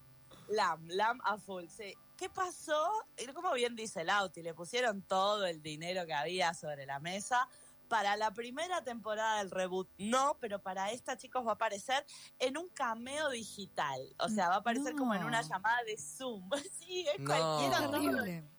Lam, 0.49 0.85
Lam 0.89 1.21
a 1.23 1.37
full, 1.37 1.65
sí. 1.69 1.95
¿Qué 2.17 2.29
pasó? 2.29 2.91
Como 3.33 3.53
bien 3.53 3.75
dice 3.75 4.03
Lauti, 4.03 4.41
le 4.41 4.53
pusieron 4.53 5.01
todo 5.01 5.45
el 5.45 5.61
dinero 5.61 6.05
que 6.05 6.13
había 6.13 6.53
sobre 6.53 6.85
la 6.85 6.99
mesa. 6.99 7.47
Para 7.87 8.15
la 8.17 8.33
primera 8.33 8.83
temporada 8.83 9.37
del 9.39 9.51
reboot, 9.51 9.89
no, 9.97 10.37
pero 10.39 10.61
para 10.61 10.91
esta, 10.91 11.15
chicos, 11.17 11.45
va 11.45 11.51
a 11.51 11.53
aparecer 11.55 12.05
en 12.39 12.57
un 12.57 12.67
cameo 12.69 13.29
digital. 13.29 14.01
O 14.19 14.29
sea, 14.29 14.49
va 14.49 14.55
a 14.55 14.59
aparecer 14.59 14.93
No. 14.93 14.99
como 14.99 15.13
en 15.15 15.23
una 15.23 15.41
llamada 15.41 15.83
de 15.83 15.97
Zoom. 15.97 16.49
Sí, 16.79 17.07
es 17.07 17.19
No. 17.19 17.25
cualquiera. 17.27 17.91
Terrible. 17.91 18.49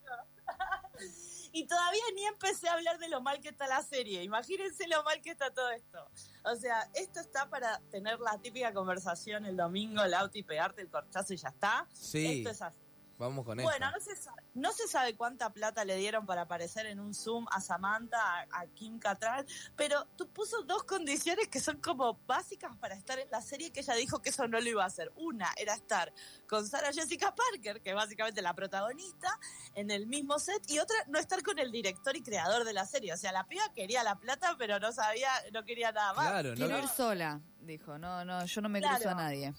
Y 1.53 1.65
todavía 1.65 2.01
ni 2.15 2.25
empecé 2.25 2.69
a 2.69 2.73
hablar 2.73 2.99
de 2.99 3.07
lo 3.09 3.21
mal 3.21 3.39
que 3.39 3.49
está 3.49 3.67
la 3.67 3.81
serie. 3.81 4.23
Imagínense 4.23 4.87
lo 4.87 5.03
mal 5.03 5.21
que 5.21 5.31
está 5.31 5.51
todo 5.53 5.69
esto. 5.71 6.09
O 6.45 6.55
sea, 6.55 6.89
esto 6.93 7.19
está 7.19 7.49
para 7.49 7.79
tener 7.89 8.19
la 8.19 8.37
típica 8.37 8.73
conversación 8.73 9.45
el 9.45 9.57
domingo, 9.57 10.03
el 10.03 10.13
auto 10.13 10.37
y 10.37 10.43
pegarte 10.43 10.81
el 10.81 10.89
corchazo 10.89 11.33
y 11.33 11.37
ya 11.37 11.49
está. 11.49 11.87
Sí. 11.93 12.39
Esto 12.39 12.49
es 12.51 12.61
así. 12.61 12.77
Vamos 13.17 13.45
con 13.45 13.57
Bueno, 13.57 13.87
esto. 13.87 13.97
no 13.97 13.99
se, 13.99 14.15
sabe, 14.21 14.43
no 14.53 14.71
se 14.71 14.87
sabe 14.87 15.15
cuánta 15.15 15.51
plata 15.51 15.83
le 15.83 15.95
dieron 15.95 16.27
para 16.27 16.43
aparecer 16.43 16.85
en 16.85 16.99
un 16.99 17.15
Zoom 17.15 17.47
a 17.51 17.59
Samantha, 17.61 18.17
a, 18.21 18.41
a 18.59 18.67
Kim 18.67 18.99
Cattrall, 18.99 19.43
pero 19.75 20.05
tú 20.15 20.27
puso 20.29 20.61
dos 20.63 20.83
condiciones 20.83 21.47
que 21.47 21.59
son 21.59 21.77
como 21.81 22.19
básicas 22.27 22.75
para 22.77 22.93
estar 22.93 23.17
en 23.17 23.27
la 23.31 23.41
serie 23.41 23.71
que 23.71 23.79
ella 23.79 23.95
dijo 23.95 24.21
que 24.21 24.29
eso 24.29 24.47
no 24.47 24.59
lo 24.59 24.69
iba 24.69 24.83
a 24.83 24.87
hacer. 24.87 25.11
Una 25.15 25.51
era 25.57 25.73
estar 25.73 26.13
con 26.47 26.67
Sarah 26.67 26.93
Jessica 26.93 27.33
Parker, 27.33 27.81
que 27.81 27.89
es 27.89 27.95
básicamente 27.95 28.41
la 28.43 28.53
protagonista, 28.53 29.39
en 29.73 29.89
el 29.89 30.05
mismo 30.05 30.37
set, 30.37 30.61
y 30.69 30.77
otra 30.77 30.95
no 31.07 31.17
estar 31.17 31.41
con 31.41 31.57
el 31.57 31.71
director 31.71 32.15
y 32.15 32.21
creador 32.21 32.65
de 32.65 32.73
la 32.73 32.85
serie. 32.85 33.13
O 33.13 33.17
sea, 33.17 33.31
la 33.31 33.45
piba 33.47 33.63
quería 33.73 34.03
la 34.03 34.19
plata, 34.19 34.55
pero 34.59 34.79
no 34.79 34.91
sabía, 34.91 35.31
no 35.53 35.63
quería 35.65 35.91
nada 35.91 36.13
más. 36.13 36.27
Claro, 36.29 36.49
no. 36.49 36.55
Quiero 36.55 36.77
ir 36.77 36.87
sola, 36.87 37.41
dijo. 37.61 37.97
No, 37.97 38.23
no, 38.25 38.45
yo 38.45 38.61
no 38.61 38.69
me 38.69 38.79
Claro. 38.79 38.95
cruzo 38.97 39.09
a 39.09 39.15
nadie. 39.15 39.53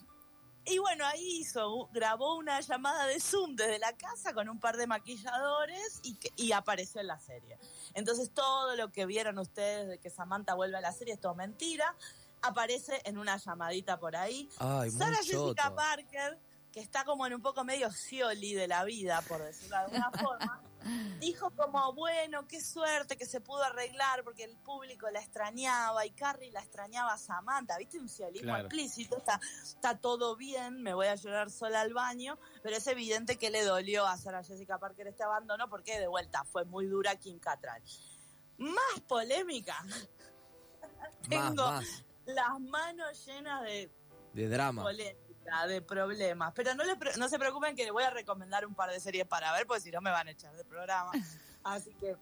Y 0.70 0.78
bueno, 0.78 1.06
ahí 1.06 1.40
hizo, 1.40 1.88
grabó 1.92 2.36
una 2.36 2.60
llamada 2.60 3.06
de 3.06 3.20
Zoom 3.20 3.56
desde 3.56 3.78
la 3.78 3.96
casa 3.96 4.34
con 4.34 4.48
un 4.48 4.60
par 4.60 4.76
de 4.76 4.86
maquilladores 4.86 6.00
y, 6.02 6.18
y 6.36 6.52
apareció 6.52 7.00
en 7.00 7.06
la 7.06 7.18
serie. 7.18 7.58
Entonces 7.94 8.30
todo 8.32 8.76
lo 8.76 8.90
que 8.92 9.06
vieron 9.06 9.38
ustedes 9.38 9.88
de 9.88 9.98
que 9.98 10.10
Samantha 10.10 10.54
vuelve 10.54 10.76
a 10.76 10.80
la 10.80 10.92
serie 10.92 11.14
es 11.14 11.20
todo 11.20 11.34
mentira. 11.34 11.94
Aparece 12.42 13.00
en 13.04 13.18
una 13.18 13.36
llamadita 13.36 13.98
por 13.98 14.14
ahí. 14.14 14.48
Ay, 14.58 14.90
muy 14.90 14.98
Sarah 14.98 15.18
Jessica. 15.22 15.74
Parker 15.74 16.38
que 16.72 16.80
está 16.80 17.04
como 17.04 17.26
en 17.26 17.34
un 17.34 17.42
poco 17.42 17.64
medio 17.64 17.90
Scioli 17.90 18.54
de 18.54 18.68
la 18.68 18.84
vida, 18.84 19.22
por 19.22 19.42
decirlo 19.42 19.76
de 19.76 19.82
alguna 19.84 20.10
forma, 20.22 20.62
dijo 21.20 21.50
como, 21.50 21.92
bueno, 21.92 22.46
qué 22.46 22.60
suerte 22.62 23.16
que 23.16 23.26
se 23.26 23.40
pudo 23.40 23.62
arreglar 23.64 24.22
porque 24.24 24.44
el 24.44 24.56
público 24.56 25.10
la 25.10 25.20
extrañaba 25.20 26.06
y 26.06 26.10
Carrie 26.12 26.50
la 26.52 26.60
extrañaba 26.60 27.12
a 27.12 27.18
Samantha, 27.18 27.76
¿viste? 27.78 27.98
Un 27.98 28.08
ciolismo 28.08 28.48
Claro. 28.48 28.64
explícito, 28.66 29.16
está, 29.18 29.40
está 29.62 29.98
todo 29.98 30.36
bien, 30.36 30.82
me 30.82 30.94
voy 30.94 31.06
a 31.08 31.14
llorar 31.16 31.50
sola 31.50 31.80
al 31.80 31.92
baño, 31.94 32.38
pero 32.62 32.76
es 32.76 32.86
evidente 32.86 33.36
que 33.36 33.50
le 33.50 33.64
dolió 33.64 34.06
hacer 34.06 34.34
a 34.34 34.42
Jessica 34.44 34.78
Parker 34.78 35.08
este 35.08 35.24
abandono 35.24 35.68
porque 35.68 35.98
de 35.98 36.06
vuelta 36.06 36.44
fue 36.44 36.64
muy 36.64 36.86
dura 36.86 37.16
Kim 37.16 37.38
Cattrall. 37.38 37.82
Más 38.58 39.00
polémica, 39.06 39.82
Más, 39.84 41.28
Tengo- 41.28 41.66
más. 41.70 42.04
las 42.26 42.60
manos 42.60 43.26
llenas 43.26 43.62
de 43.62 43.90
De 44.32 44.48
drama. 44.48 44.82
polémica, 44.82 45.27
de 45.68 45.82
problemas. 45.82 46.52
Pero 46.54 46.74
no, 46.74 46.84
le 46.84 46.96
pre- 46.96 47.16
no 47.16 47.28
se 47.28 47.38
preocupen 47.38 47.74
que 47.74 47.84
les 47.84 47.92
voy 47.92 48.04
a 48.04 48.10
recomendar 48.10 48.66
un 48.66 48.74
par 48.74 48.90
de 48.90 49.00
series 49.00 49.26
para 49.26 49.52
ver, 49.52 49.66
porque 49.66 49.80
si 49.82 49.90
no 49.90 50.00
me 50.00 50.10
van 50.10 50.28
a 50.28 50.30
echar 50.30 50.54
del 50.54 50.66
programa. 50.66 51.10
Así 51.64 51.92
que, 51.94 52.16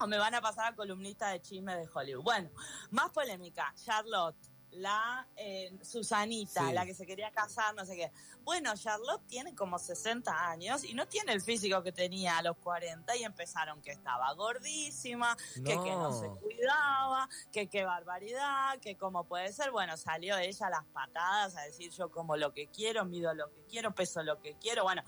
o 0.00 0.06
me 0.06 0.18
van 0.18 0.34
a 0.34 0.40
pasar 0.40 0.72
a 0.72 0.76
columnista 0.76 1.28
de 1.28 1.40
chisme 1.40 1.76
de 1.76 1.88
Hollywood. 1.92 2.24
Bueno, 2.24 2.50
más 2.90 3.10
polémica. 3.10 3.72
Charlotte, 3.76 4.36
la 4.76 5.26
eh, 5.36 5.76
Susanita, 5.82 6.66
Sí. 6.68 6.72
la 6.74 6.84
que 6.86 6.94
se 6.94 7.06
quería 7.06 7.30
casar, 7.30 7.74
no 7.74 7.84
sé 7.84 7.96
qué. 7.96 8.12
Bueno, 8.42 8.74
Charlotte 8.76 9.26
tiene 9.26 9.54
como 9.54 9.78
60 9.78 10.50
años 10.50 10.84
y 10.84 10.94
no 10.94 11.08
tiene 11.08 11.32
el 11.32 11.40
físico 11.40 11.82
que 11.82 11.92
tenía 11.92 12.38
a 12.38 12.42
los 12.42 12.56
40 12.58 13.16
y 13.16 13.24
empezaron 13.24 13.80
que 13.80 13.90
estaba 13.92 14.32
gordísima, 14.34 15.36
que, 15.54 15.62
que 15.62 15.90
no 15.92 16.12
se 16.12 16.26
cuidaba, 16.40 17.28
que 17.52 17.68
qué 17.68 17.84
barbaridad, 17.84 18.78
que 18.80 18.96
cómo 18.96 19.24
puede 19.24 19.52
ser. 19.52 19.70
Bueno, 19.70 19.96
salió 19.96 20.36
ella 20.38 20.66
a 20.66 20.70
las 20.70 20.84
patadas 20.86 21.56
a 21.56 21.62
decir 21.62 21.90
yo 21.92 22.10
como 22.10 22.36
lo 22.36 22.52
que 22.52 22.66
quiero, 22.68 23.04
mido 23.04 23.32
lo 23.34 23.50
que 23.50 23.64
quiero, 23.68 23.94
peso 23.94 24.22
lo 24.22 24.40
que 24.40 24.56
quiero. 24.58 24.82
Bueno, 24.84 25.02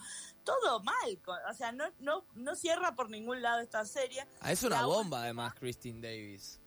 todo 0.44 0.80
mal. 0.80 1.20
O 1.50 1.54
sea, 1.54 1.72
no, 1.72 1.84
no, 1.98 2.24
no 2.34 2.54
cierra 2.54 2.94
por 2.94 3.10
ningún 3.10 3.42
lado 3.42 3.60
esta 3.60 3.84
serie. 3.84 4.26
Ah, 4.40 4.52
es 4.52 4.62
una 4.62 4.76
La 4.80 4.86
bomba, 4.86 5.00
última- 5.02 5.20
además, 5.22 5.54
Christine 5.54 6.00
Davis. 6.00 6.60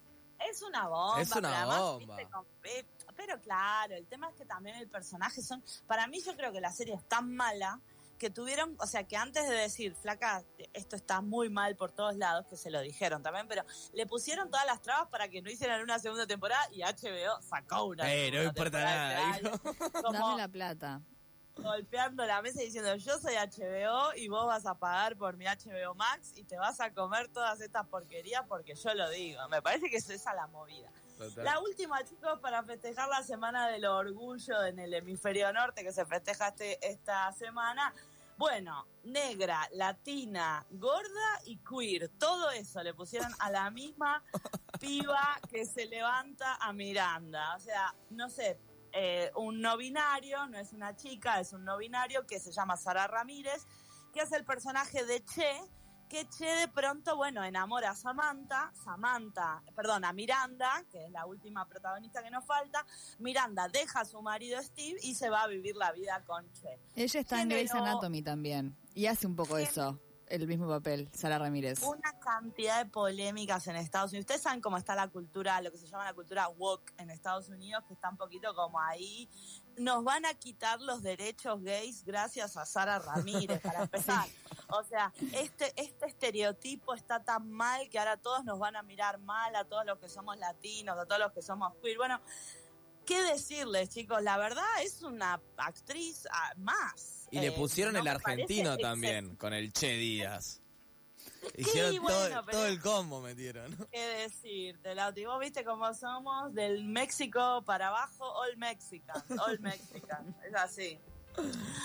Es 0.48 0.62
una 0.62 0.88
bomba. 0.88 1.20
Es 1.20 1.30
una 1.32 1.40
pero 1.40 1.54
además, 1.54 1.80
bomba. 1.80 2.16
viste, 2.16 2.30
con- 2.32 2.46
eh, 2.64 2.84
Pero 3.16 3.40
claro, 3.40 3.94
el 3.94 4.06
tema 4.06 4.28
es 4.30 4.34
que 4.34 4.44
también 4.46 4.76
el 4.76 4.88
personaje 4.88 5.42
son... 5.42 5.62
Para 5.86 6.06
mí 6.06 6.20
yo 6.22 6.36
creo 6.36 6.52
que 6.52 6.60
la 6.60 6.72
serie 6.72 6.94
es 6.94 7.04
tan 7.08 7.34
mala 7.34 7.80
que 8.18 8.28
tuvieron, 8.30 8.76
o 8.78 8.86
sea, 8.86 9.04
que 9.04 9.16
antes 9.16 9.48
de 9.48 9.54
decir, 9.54 9.94
flaca, 9.94 10.44
esto 10.74 10.94
está 10.94 11.22
muy 11.22 11.48
mal 11.48 11.74
por 11.74 11.90
todos 11.90 12.14
lados, 12.16 12.46
que 12.48 12.56
se 12.56 12.70
lo 12.70 12.80
dijeron 12.82 13.22
también, 13.22 13.48
pero 13.48 13.64
le 13.94 14.06
pusieron 14.06 14.50
todas 14.50 14.66
las 14.66 14.82
trabas 14.82 15.08
para 15.08 15.28
que 15.28 15.40
no 15.40 15.50
hicieran 15.50 15.80
una 15.82 15.98
segunda 15.98 16.26
temporada 16.26 16.62
y 16.70 16.82
HBO 16.82 17.40
sacó 17.40 17.84
una 17.84 18.12
Eh, 18.12 18.30
no 18.30 18.42
importa 18.42 18.78
nada, 18.84 19.36
este 19.36 19.50
como 20.02 20.12
Dame 20.12 20.36
la 20.36 20.48
plata. 20.48 21.00
Golpeando 21.56 22.24
la 22.24 22.42
mesa 22.42 22.62
y 22.62 22.66
diciendo, 22.66 22.94
yo 22.96 23.18
soy 23.18 23.34
HBO 23.34 24.14
y 24.16 24.28
vos 24.28 24.46
vas 24.46 24.66
a 24.66 24.74
pagar 24.74 25.16
por 25.16 25.36
mi 25.36 25.44
HBO 25.44 25.94
Max 25.94 26.32
y 26.36 26.44
te 26.44 26.56
vas 26.56 26.80
a 26.80 26.92
comer 26.92 27.28
todas 27.28 27.60
estas 27.60 27.86
porquerías 27.86 28.44
porque 28.48 28.74
yo 28.74 28.94
lo 28.94 29.08
digo. 29.10 29.46
Me 29.48 29.62
parece 29.62 29.90
que 29.90 29.96
es 29.96 30.08
esa 30.10 30.34
la 30.34 30.46
movida. 30.46 30.90
Total. 31.18 31.44
La 31.44 31.60
última, 31.60 32.02
chicos, 32.04 32.38
para 32.40 32.62
festejar 32.62 33.08
la 33.08 33.22
Semana 33.22 33.68
del 33.68 33.84
Orgullo 33.84 34.64
en 34.64 34.78
el 34.78 34.94
hemisferio 34.94 35.52
norte 35.52 35.82
que 35.82 35.92
se 35.92 36.06
festeja 36.06 36.48
este, 36.48 36.78
esta 36.86 37.30
semana. 37.32 37.92
Bueno, 38.38 38.86
negra, 39.04 39.68
latina, 39.72 40.64
gorda 40.70 41.40
y 41.44 41.58
queer. 41.58 42.08
Todo 42.18 42.50
eso 42.50 42.82
le 42.82 42.94
pusieron 42.94 43.30
a 43.38 43.50
la 43.50 43.70
misma 43.70 44.24
piba 44.80 45.38
que 45.50 45.66
se 45.66 45.84
levanta 45.84 46.54
a 46.56 46.72
Miranda. 46.72 47.54
O 47.54 47.58
sea, 47.58 47.94
no 48.08 48.30
sé, 48.30 48.58
eh, 48.92 49.30
un 49.36 49.60
no 49.60 49.76
binario, 49.76 50.46
no 50.46 50.58
es 50.58 50.72
una 50.72 50.96
chica, 50.96 51.40
es 51.40 51.52
un 51.52 51.64
no 51.64 51.76
binario 51.76 52.26
que 52.26 52.40
se 52.40 52.52
llama 52.52 52.76
Sara 52.76 53.06
Ramírez, 53.06 53.66
que 54.12 54.20
es 54.20 54.32
el 54.32 54.44
personaje 54.44 55.04
de 55.04 55.24
Che, 55.24 55.60
que 56.08 56.26
Che 56.28 56.44
de 56.44 56.68
pronto, 56.68 57.16
bueno, 57.16 57.44
enamora 57.44 57.90
a 57.90 57.94
Samantha, 57.94 58.72
Samantha, 58.84 59.62
perdón, 59.74 60.04
a 60.04 60.12
Miranda, 60.12 60.84
que 60.90 61.04
es 61.04 61.10
la 61.10 61.26
última 61.26 61.66
protagonista 61.66 62.22
que 62.22 62.30
nos 62.30 62.44
falta, 62.44 62.84
Miranda 63.18 63.68
deja 63.68 64.00
a 64.00 64.04
su 64.04 64.20
marido 64.20 64.60
Steve 64.62 64.98
y 65.02 65.14
se 65.14 65.30
va 65.30 65.42
a 65.42 65.46
vivir 65.46 65.76
la 65.76 65.92
vida 65.92 66.22
con 66.26 66.50
Che. 66.52 66.80
Ella 66.96 67.20
está 67.20 67.40
en 67.40 67.48
Grey's 67.48 67.72
Anatomy 67.72 68.22
también. 68.22 68.76
Y 68.94 69.06
hace 69.06 69.26
un 69.26 69.36
poco 69.36 69.56
eso. 69.56 70.00
El 70.30 70.46
mismo 70.46 70.68
papel, 70.68 71.08
Sara 71.12 71.40
Ramírez. 71.40 71.82
Una 71.82 72.16
cantidad 72.20 72.84
de 72.84 72.88
polémicas 72.88 73.66
en 73.66 73.74
Estados 73.74 74.12
Unidos. 74.12 74.22
Ustedes 74.22 74.42
saben 74.42 74.60
cómo 74.60 74.76
está 74.76 74.94
la 74.94 75.08
cultura, 75.08 75.60
lo 75.60 75.72
que 75.72 75.76
se 75.78 75.88
llama 75.88 76.04
la 76.04 76.14
cultura 76.14 76.48
woke 76.48 76.94
en 76.98 77.10
Estados 77.10 77.48
Unidos, 77.48 77.82
que 77.88 77.94
está 77.94 78.10
un 78.10 78.16
poquito 78.16 78.54
como 78.54 78.78
ahí. 78.78 79.28
Nos 79.76 80.04
van 80.04 80.24
a 80.26 80.34
quitar 80.34 80.80
los 80.80 81.02
derechos 81.02 81.60
gays 81.64 82.04
gracias 82.04 82.56
a 82.56 82.64
Sara 82.64 83.00
Ramírez, 83.00 83.60
para 83.60 83.82
empezar. 83.82 84.28
O 84.68 84.84
sea, 84.84 85.12
este, 85.32 85.72
este 85.74 86.06
estereotipo 86.06 86.94
está 86.94 87.24
tan 87.24 87.50
mal 87.50 87.88
que 87.88 87.98
ahora 87.98 88.16
todos 88.16 88.44
nos 88.44 88.60
van 88.60 88.76
a 88.76 88.82
mirar 88.82 89.18
mal 89.18 89.56
a 89.56 89.64
todos 89.64 89.84
los 89.84 89.98
que 89.98 90.08
somos 90.08 90.38
latinos, 90.38 90.96
a 90.96 91.06
todos 91.06 91.20
los 91.20 91.32
que 91.32 91.42
somos 91.42 91.74
queer. 91.82 91.96
Bueno, 91.96 92.20
¿qué 93.10 93.22
decirles, 93.24 93.88
chicos? 93.88 94.22
La 94.22 94.38
verdad 94.38 94.64
es 94.84 95.02
una 95.02 95.40
actriz 95.56 96.28
ah, 96.30 96.52
más. 96.58 97.26
Y 97.32 97.40
le 97.40 97.48
Eh, 97.48 97.52
pusieron 97.52 97.94
no 97.94 98.00
el 98.00 98.06
argentino 98.06 98.76
también, 98.78 99.34
con 99.34 99.52
el 99.52 99.72
Che 99.72 99.94
Díaz. 99.94 100.60
Hicieron 101.56 102.02
bueno, 102.02 102.42
todo, 102.42 102.52
todo 102.52 102.66
el 102.66 102.80
combo, 102.80 103.20
metieron. 103.20 103.76
qué 103.90 104.00
decirte, 104.00 104.94
Lauti. 104.94 105.24
Vos 105.24 105.40
viste 105.40 105.64
cómo 105.64 105.92
somos 105.92 106.54
del 106.54 106.84
México 106.84 107.64
para 107.66 107.88
abajo, 107.88 108.24
all 108.32 108.56
Mexican, 108.56 109.22
all 109.40 109.58
Mexican. 109.58 110.36
Es 110.46 110.54
así. 110.54 110.98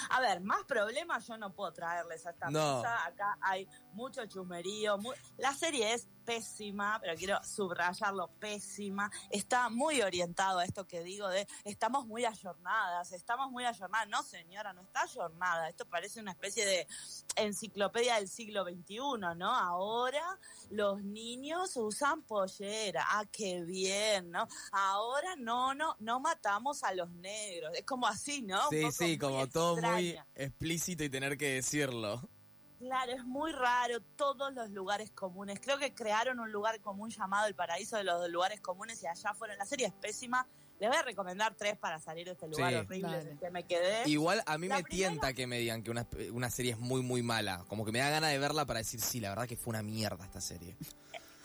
A 0.10 0.20
ver, 0.22 0.42
más 0.42 0.64
problemas 0.66 1.26
yo 1.28 1.38
no 1.38 1.54
puedo 1.54 1.72
traerles 1.74 2.26
a 2.26 2.32
esta 2.32 2.50
No. 2.50 2.78
mesa. 2.78 3.06
Acá 3.06 3.38
hay 3.42 3.68
mucho 3.94 4.26
chusmerío. 4.26 4.98
mu- 4.98 5.14
La 5.38 5.54
serie 5.54 5.94
es 5.94 6.08
pésima, 6.26 6.98
pero 7.00 7.16
quiero 7.16 7.40
subrayarlo, 7.44 8.30
pésima. 8.40 9.12
Está 9.30 9.70
muy 9.70 10.02
orientado 10.02 10.60
a 10.60 10.66
esto 10.66 10.88
que 10.88 11.04
digo 11.04 11.28
de 11.30 11.48
estamos 11.64 12.08
muy 12.08 12.26
ayornadas, 12.26 13.12
estamos 13.12 13.52
muy 13.52 13.64
ayornadas. 13.66 14.08
No, 14.10 14.24
señora, 14.24 14.74
no 14.74 14.82
está 14.82 15.02
ayornada. 15.04 15.70
Esto 15.70 15.86
parece 15.86 16.20
una 16.20 16.32
especie 16.32 16.66
de 16.66 16.88
enciclopedia 17.36 18.16
del 18.16 18.28
siglo 18.28 18.64
XXI, 18.64 19.36
¿no? 19.36 19.56
Ahora 19.56 20.40
los 20.72 21.04
niños 21.04 21.76
usan 21.78 22.24
pollera. 22.24 23.06
Ah, 23.10 23.26
qué 23.32 23.62
bien, 23.62 24.32
¿no? 24.32 24.48
Ahora 24.72 25.36
no, 25.36 25.74
no, 25.76 25.96
no 26.00 26.20
matamos 26.20 26.84
a 26.84 26.94
los 26.94 27.10
negros. 27.12 27.72
Es 27.76 27.86
como 27.86 28.08
así, 28.08 28.42
¿no? 28.42 28.68
Sí, 28.70 28.92
sí, 28.92 29.04
muy 29.04 29.18
como 29.36 29.48
todo 29.48 29.78
muy 29.82 30.18
explícito 30.36 31.04
y 31.04 31.10
tener 31.10 31.38
que 31.38 31.54
decirlo. 31.56 32.22
Claro, 32.80 33.12
es 33.14 33.24
muy 33.24 33.52
raro 33.54 34.00
todos 34.16 34.54
los 34.54 34.70
lugares 34.70 35.10
comunes. 35.12 35.60
Creo 35.62 35.78
que 35.78 35.94
crearon 35.94 36.40
un 36.40 36.52
lugar 36.52 36.80
común 36.82 37.10
llamado 37.10 37.48
el 37.48 37.56
paraíso 37.56 37.96
de 37.98 38.04
los 38.04 38.30
lugares 38.30 38.60
comunes 38.62 39.02
y 39.02 39.08
allá 39.08 39.34
fueron. 39.34 39.58
La 39.58 39.66
serie 39.66 39.88
es 39.88 39.94
pésima. 39.94 40.46
Les 40.78 40.90
voy 40.90 40.98
a 40.98 41.04
recomendar 41.04 41.56
tres 41.56 41.78
para 41.78 42.00
salir 42.02 42.26
de 42.26 42.34
este 42.34 42.50
lugar 42.50 42.72
Sí. 42.72 42.76
horrible 42.80 43.22
en 43.22 43.28
el 43.30 43.40
que 43.40 43.50
me 43.50 43.64
quedé. 43.64 44.10
Igual 44.10 44.44
a 44.46 44.58
mí 44.58 44.68
La 44.68 44.76
me 44.78 44.84
primera- 44.84 45.10
tienta 45.10 45.34
que 45.34 45.48
me 45.48 45.58
digan 45.58 45.84
que 45.84 45.90
una, 45.90 46.06
una 46.34 46.50
serie 46.50 46.74
es 46.74 46.78
muy, 46.78 47.02
muy 47.02 47.24
mala. 47.24 47.64
Como 47.70 47.86
que 47.86 47.94
me 47.94 48.00
da 48.00 48.10
ganas 48.10 48.32
de 48.32 48.40
verla 48.40 48.66
para 48.66 48.80
decir, 48.80 49.00
sí, 49.00 49.22
la 49.22 49.30
verdad 49.30 49.48
que 49.48 49.56
fue 49.56 49.72
una 49.72 49.82
mierda 49.82 50.26
esta 50.26 50.42
serie. 50.42 50.76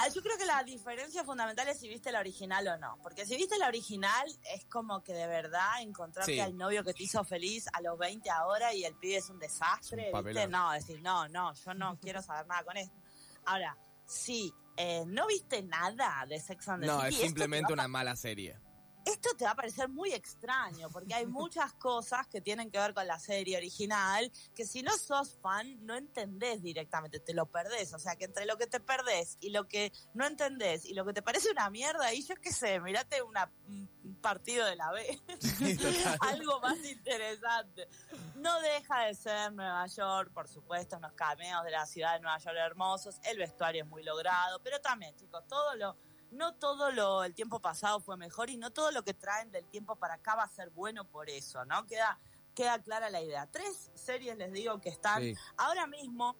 Ah, 0.02 0.08
Yo 0.08 0.22
creo 0.22 0.36
que 0.38 0.46
la 0.46 0.62
diferencia 0.64 1.24
fundamental 1.24 1.68
es 1.68 1.78
si 1.78 1.88
viste 1.88 2.10
la 2.10 2.20
original 2.20 2.66
o 2.68 2.78
no. 2.78 2.96
Porque 3.02 3.26
si 3.26 3.36
viste 3.36 3.58
la 3.58 3.68
original, 3.68 4.26
es 4.54 4.64
como 4.66 5.02
que 5.02 5.12
de 5.12 5.26
verdad 5.26 5.80
encontrarte 5.80 6.32
Sí. 6.32 6.40
al 6.40 6.56
novio 6.56 6.82
que 6.84 6.94
te 6.94 7.02
hizo 7.02 7.22
feliz 7.24 7.66
a 7.72 7.80
los 7.80 7.98
20 7.98 8.30
ahora 8.30 8.72
y 8.72 8.84
el 8.84 8.94
pibe 8.96 9.16
es 9.16 9.28
un 9.30 9.38
desastre. 9.38 10.10
Un 10.12 10.24
¿viste? 10.24 10.46
No, 10.48 10.72
decir, 10.72 11.00
no, 11.02 11.28
no, 11.28 11.52
yo 11.54 11.74
no 11.74 11.98
quiero 12.00 12.22
saber 12.22 12.46
nada 12.46 12.64
con 12.64 12.76
esto. 12.76 12.96
Ahora, 13.44 13.76
si 14.06 14.52
eh, 14.76 15.04
no 15.06 15.26
viste 15.26 15.62
nada 15.62 16.24
de 16.26 16.40
Sex 16.40 16.68
and 16.68 16.82
the 16.82 16.86
No, 16.86 17.00
City, 17.02 17.14
es 17.16 17.20
simplemente 17.20 17.72
una 17.72 17.86
mala 17.88 18.16
serie. 18.16 18.58
Esto 19.04 19.30
te 19.36 19.44
va 19.44 19.52
a 19.52 19.54
parecer 19.54 19.88
muy 19.88 20.12
extraño, 20.12 20.90
porque 20.90 21.14
hay 21.14 21.26
muchas 21.26 21.72
cosas 21.74 22.26
que 22.26 22.40
tienen 22.40 22.70
que 22.70 22.78
ver 22.78 22.94
con 22.94 23.06
la 23.06 23.18
serie 23.18 23.56
original, 23.56 24.30
que 24.54 24.66
si 24.66 24.82
no 24.82 24.96
sos 24.96 25.38
fan, 25.40 25.84
no 25.84 25.94
entendés 25.96 26.62
directamente, 26.62 27.20
te 27.20 27.34
lo 27.34 27.46
perdés. 27.46 27.92
O 27.94 27.98
sea, 27.98 28.16
que 28.16 28.24
entre 28.24 28.46
lo 28.46 28.56
que 28.56 28.66
te 28.66 28.80
perdés 28.80 29.38
y 29.40 29.50
lo 29.50 29.68
que 29.68 29.92
no 30.14 30.26
entendés 30.26 30.84
y 30.84 30.94
lo 30.94 31.04
que 31.04 31.12
te 31.12 31.22
parece 31.22 31.50
una 31.50 31.70
mierda, 31.70 32.12
y 32.12 32.22
yo 32.22 32.34
qué 32.36 32.52
sé, 32.52 32.80
mirate 32.80 33.22
una, 33.22 33.50
un 33.68 34.18
partido 34.20 34.66
de 34.66 34.76
la 34.76 34.90
B, 34.92 35.20
algo 36.20 36.60
más 36.60 36.78
interesante. 36.84 37.88
No 38.36 38.60
deja 38.60 39.06
de 39.06 39.14
ser 39.14 39.52
Nueva 39.52 39.86
York, 39.86 40.32
por 40.32 40.48
supuesto, 40.48 40.96
unos 40.96 41.12
cameos 41.12 41.64
de 41.64 41.70
la 41.70 41.86
ciudad 41.86 42.14
de 42.14 42.20
Nueva 42.20 42.38
York 42.38 42.56
hermosos, 42.58 43.20
el 43.24 43.38
vestuario 43.38 43.84
es 43.84 43.88
muy 43.88 44.02
logrado, 44.02 44.60
pero 44.62 44.80
también, 44.80 45.14
chicos, 45.16 45.46
todo 45.48 45.74
lo 45.76 45.96
no 46.30 46.54
todo 46.54 46.90
lo 46.90 47.24
el 47.24 47.34
tiempo 47.34 47.60
pasado 47.60 48.00
fue 48.00 48.16
mejor 48.16 48.50
y 48.50 48.56
no 48.56 48.70
todo 48.72 48.90
lo 48.90 49.02
que 49.04 49.14
traen 49.14 49.50
del 49.50 49.66
tiempo 49.68 49.96
para 49.96 50.14
acá 50.14 50.34
va 50.36 50.44
a 50.44 50.48
ser 50.48 50.70
bueno 50.70 51.04
por 51.04 51.28
eso, 51.30 51.64
¿no? 51.64 51.86
Queda 51.86 52.18
queda 52.54 52.82
clara 52.82 53.10
la 53.10 53.22
idea. 53.22 53.46
Tres 53.46 53.90
series 53.94 54.36
les 54.36 54.52
digo 54.52 54.80
que 54.80 54.88
están 54.88 55.22
Sí. 55.22 55.34
ahora 55.56 55.86
mismo 55.86 56.36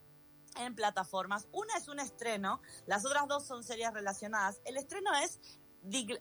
en 0.57 0.75
plataformas. 0.75 1.47
Una 1.53 1.77
es 1.77 1.87
un 1.89 2.01
estreno, 2.01 2.61
las 2.87 3.07
otras 3.07 3.29
dos 3.29 3.47
son 3.47 3.63
series 3.63 3.93
relacionadas. 3.95 4.61
El 4.65 4.77
estreno 4.77 5.15
es 5.15 5.41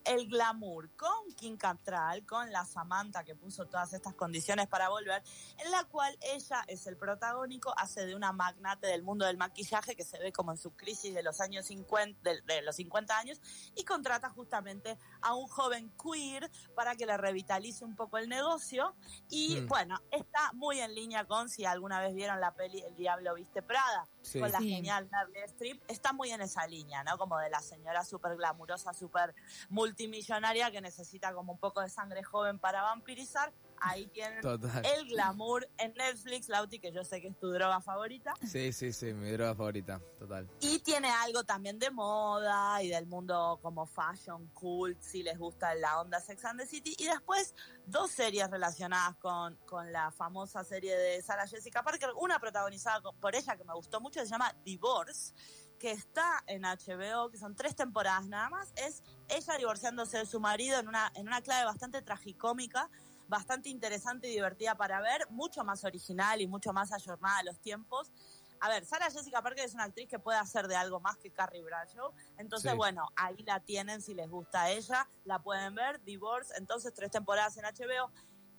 el 0.06 0.28
glamour 0.30 0.90
con 0.96 1.34
Kim 1.36 1.58
Cattrall, 1.58 2.26
con 2.26 2.52
la 2.52 2.66
Samantha 2.66 3.24
que 3.24 3.36
puso 3.36 3.66
todas 3.66 3.92
estas 3.94 4.14
condiciones 4.16 4.68
para 4.68 4.90
volver, 4.90 5.22
en 5.58 5.72
la 5.72 5.84
cual 5.86 6.18
ella 6.22 6.64
es 6.68 6.88
el 6.88 6.96
protagónico, 6.98 7.74
hace 7.78 8.06
de 8.06 8.16
una 8.16 8.32
magnate 8.32 8.88
del 8.88 9.04
mundo 9.04 9.26
del 9.26 9.38
maquillaje 9.38 9.96
que 9.96 10.04
se 10.06 10.18
ve 10.20 10.32
como 10.32 10.52
en 10.52 10.58
su 10.58 10.72
crisis 10.72 11.14
de 11.14 11.24
los 11.24 11.42
años 11.42 11.66
50, 11.66 12.22
de, 12.30 12.42
de 12.42 12.62
los 12.62 12.76
50 12.78 13.18
años, 13.18 13.42
y 13.76 13.84
contrata 13.84 14.30
justamente 14.30 14.98
a 15.22 15.34
un 15.36 15.48
joven 15.48 15.92
queer 16.02 16.50
para 16.76 16.96
que 16.96 17.06
le 17.06 17.18
revitalice 17.18 17.84
un 17.84 17.96
poco 17.96 18.18
el 18.18 18.30
negocio. 18.30 18.96
Y 19.30 19.60
Mm. 19.62 19.68
bueno, 19.68 20.02
está 20.12 20.52
muy 20.54 20.80
en 20.80 20.96
línea 20.96 21.26
con 21.26 21.50
si 21.50 21.66
alguna 21.66 22.00
vez 22.00 22.14
vieron 22.16 22.40
la 22.40 22.54
peli 22.54 22.80
El 22.82 22.96
Diablo 22.96 23.34
Viste 23.36 23.62
Prada, 23.62 24.08
Sí. 24.22 24.40
con 24.40 24.52
la 24.52 24.60
Sí. 24.60 24.70
genial 24.70 25.10
Meryl 25.12 25.44
Streep, 25.46 25.82
está 25.90 26.14
muy 26.14 26.32
en 26.32 26.42
esa 26.42 26.66
línea, 26.68 27.04
¿no? 27.04 27.18
Como 27.18 27.38
de 27.40 27.50
la 27.50 27.62
señora 27.62 28.04
súper 28.06 28.36
glamurosa, 28.36 28.94
súper 28.94 29.34
multimillonaria 29.70 30.72
que 30.72 30.82
necesita 30.82 31.34
como 31.34 31.54
un 31.54 31.60
poco 31.60 31.82
de 31.82 31.90
sangre 31.90 32.24
joven 32.24 32.60
para 32.60 32.82
vampirizar. 32.82 33.54
Ahí 33.82 34.08
tienen 34.08 34.42
Total. 34.42 34.86
el 34.86 35.08
glamour 35.08 35.66
en 35.78 35.94
Netflix, 35.94 36.50
Lauti, 36.50 36.80
que 36.80 36.92
yo 36.92 37.06
sé 37.06 37.22
que 37.22 37.30
es 37.30 37.40
tu 37.40 37.50
droga 37.50 37.80
favorita. 37.80 38.34
Sí, 38.46 38.74
sí, 38.74 38.92
sí, 38.92 39.14
mi 39.14 39.32
droga 39.32 39.56
favorita, 39.56 40.02
total. 40.20 40.50
Y 40.60 40.80
tiene 40.80 41.10
algo 41.10 41.46
también 41.46 41.80
de 41.80 41.90
moda 41.90 42.84
y 42.84 42.90
del 42.90 43.06
mundo 43.06 43.58
como 43.62 43.86
fashion, 43.86 44.48
cool, 44.54 44.98
si 45.00 45.24
les 45.24 45.38
gusta 45.38 45.74
la 45.76 46.02
onda 46.02 46.20
Sex 46.20 46.44
and 46.44 46.60
the 46.60 46.68
City. 46.68 46.94
Y 46.98 47.06
después 47.06 47.56
dos 47.86 48.12
series 48.12 48.50
relacionadas 48.50 49.16
con, 49.16 49.56
con 49.66 49.92
la 49.92 50.12
famosa 50.12 50.64
serie 50.64 50.96
de 50.98 51.22
Sarah 51.22 51.48
Jessica 51.48 51.82
Parker. 51.82 52.10
Una 52.20 52.40
protagonizada 52.40 53.02
por 53.20 53.36
ella 53.36 53.56
que 53.56 53.64
me 53.64 53.74
gustó 53.74 54.02
mucho, 54.02 54.20
se 54.20 54.28
llama 54.28 54.54
Divorce, 54.64 55.34
que 55.80 55.92
está 55.92 56.44
en 56.46 56.64
HBO, 56.64 57.32
que 57.32 57.38
son 57.38 57.56
tres 57.56 57.76
temporadas 57.76 58.28
nada 58.28 58.50
más. 58.50 58.72
Es 58.76 59.02
ella 59.30 59.58
divorciándose 59.58 60.18
de 60.20 60.26
su 60.26 60.40
marido 60.40 60.78
en 60.78 60.88
una, 60.88 61.12
en 61.16 61.28
una 61.28 61.42
clave 61.42 61.66
bastante 61.66 62.02
tragicómica 62.02 62.90
bastante 63.30 63.70
interesante 63.70 64.28
y 64.28 64.32
divertida 64.32 64.74
para 64.74 65.00
ver, 65.02 65.30
mucho 65.30 65.64
más 65.64 65.84
original 65.84 66.42
y 66.42 66.48
mucho 66.48 66.74
más 66.74 66.92
ayornada 66.92 67.38
a 67.38 67.44
los 67.44 67.60
tiempos. 67.60 68.12
A 68.60 68.70
ver, 68.70 68.84
Sarah 68.86 69.12
Jessica 69.12 69.44
Parker 69.44 69.64
es 69.66 69.76
una 69.76 69.84
actriz 69.84 70.10
que 70.10 70.18
puede 70.18 70.40
hacer 70.40 70.68
de 70.68 70.76
algo 70.76 71.00
más 71.00 71.16
que 71.18 71.30
Carrie 71.32 71.62
Bradshaw. 71.64 72.12
Entonces, 72.40 72.72
Sí. 72.72 72.78
bueno, 72.78 73.08
ahí 73.16 73.38
la 73.44 73.60
tienen 73.60 74.02
si 74.02 74.16
les 74.16 74.28
gusta 74.28 74.64
a 74.64 74.72
ella. 74.72 75.08
La 75.26 75.38
pueden 75.38 75.76
ver, 75.76 76.02
Divorce, 76.04 76.56
entonces 76.58 76.92
tres 76.94 77.12
temporadas 77.12 77.56
en 77.58 77.66
HBO. 77.66 78.12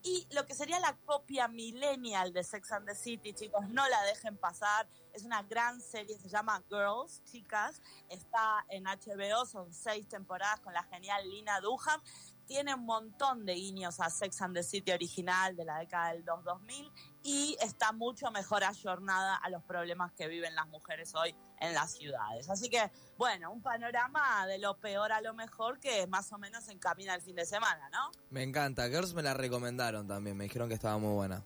Y 0.03 0.29
lo 0.31 0.47
que 0.47 0.55
sería 0.55 0.79
la 0.79 0.97
copia 1.05 1.49
millennial 1.49 2.33
de 2.33 2.45
Sex 2.45 2.71
and 2.71 2.87
the 2.87 2.95
City, 2.95 3.35
chicos, 3.35 3.69
no 3.71 3.87
la 3.89 4.01
dejen 4.05 4.37
pasar. 4.39 4.89
Es 5.13 5.25
una 5.25 5.43
gran 5.43 5.81
serie, 5.81 6.19
se 6.19 6.29
llama 6.29 6.63
Girls, 6.69 7.23
chicas. 7.25 7.83
Está 8.09 8.65
en 8.69 8.85
HBO, 8.85 9.45
son 9.47 9.73
seis 9.73 10.09
temporadas 10.09 10.61
con 10.61 10.73
la 10.73 10.83
genial 10.85 11.29
Lina 11.29 11.61
Duham. 11.61 12.01
Tiene 12.47 12.75
un 12.75 12.85
montón 12.85 13.47
de 13.47 13.55
guiños 13.55 14.01
a 14.01 14.11
Sex 14.11 14.43
and 14.43 14.57
the 14.57 14.63
City 14.65 14.91
original 14.91 15.55
de 15.55 15.65
la 15.65 15.79
década 15.79 16.13
del 16.13 16.25
2000 16.25 16.91
y 17.23 17.57
está 17.61 17.93
mucho 17.93 18.31
mejor 18.33 18.65
ayornada 18.65 19.37
a 19.37 19.49
los 19.51 19.63
problemas 19.63 20.13
que 20.15 20.27
viven 20.27 20.57
las 20.57 20.67
mujeres 20.67 21.15
hoy 21.15 21.35
en 21.61 21.75
las 21.75 21.93
ciudades. 21.93 22.51
Así 22.51 22.69
que, 22.69 22.91
bueno, 23.17 23.53
un 23.53 23.63
panorama 23.63 24.47
de 24.47 24.59
lo 24.59 24.81
peor 24.81 25.13
a 25.13 25.21
lo 25.21 25.33
mejor 25.35 25.79
que 25.79 26.07
más 26.09 26.33
o 26.33 26.39
menos 26.39 26.69
encamina 26.69 27.15
el 27.15 27.23
fin 27.23 27.37
de 27.37 27.47
semana, 27.47 27.89
¿no? 27.91 28.11
Me 28.31 28.43
encanta. 28.43 28.89
Girls 28.89 29.15
me 29.15 29.23
la 29.23 29.35
recomendaron 29.35 30.09
también, 30.09 30.37
me 30.37 30.45
dijeron 30.45 30.69
que 30.69 30.75
estaba 30.75 30.99
muy 30.99 31.15
buena. 31.15 31.45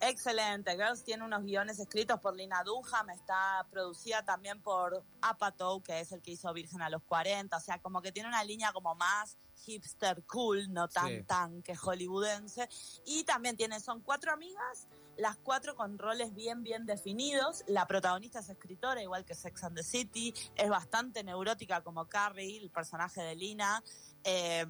Excelente. 0.00 0.72
Girls 0.72 1.02
tiene 1.02 1.24
unos 1.24 1.42
guiones 1.42 1.78
escritos 1.80 2.20
por 2.20 2.36
Lina 2.36 2.62
Dunham, 2.62 3.10
está 3.10 3.66
producida 3.70 4.22
también 4.22 4.60
por 4.62 5.02
Apatow, 5.20 5.82
que 5.82 6.00
es 6.00 6.12
el 6.12 6.22
que 6.22 6.30
hizo 6.30 6.52
Virgen 6.52 6.82
a 6.82 6.88
los 6.88 7.02
40, 7.02 7.56
o 7.56 7.60
sea, 7.60 7.78
como 7.80 8.00
que 8.00 8.12
tiene 8.12 8.28
una 8.28 8.44
línea 8.44 8.72
como 8.72 8.94
más 8.94 9.36
hipster 9.58 10.24
cool, 10.24 10.72
no 10.72 10.88
tan 10.88 11.08
Sí. 11.08 11.22
tan 11.24 11.62
que 11.62 11.74
hollywoodense. 11.76 12.68
Y 13.04 13.24
también 13.24 13.56
tiene, 13.56 13.80
son 13.80 14.00
cuatro 14.00 14.32
amigas, 14.32 14.88
las 15.16 15.36
cuatro 15.36 15.74
con 15.74 15.98
roles 15.98 16.32
bien, 16.34 16.62
bien 16.62 16.86
definidos. 16.86 17.64
La 17.66 17.86
protagonista 17.86 18.38
es 18.38 18.48
escritora, 18.48 19.02
igual 19.02 19.24
que 19.24 19.34
Sex 19.34 19.64
and 19.64 19.76
the 19.76 19.82
City, 19.82 20.32
es 20.54 20.68
bastante 20.68 21.24
neurótica 21.24 21.82
como 21.82 22.06
Carrie, 22.06 22.58
el 22.58 22.70
personaje 22.70 23.20
de 23.22 23.34
Lina. 23.34 23.82
Eh, 24.24 24.64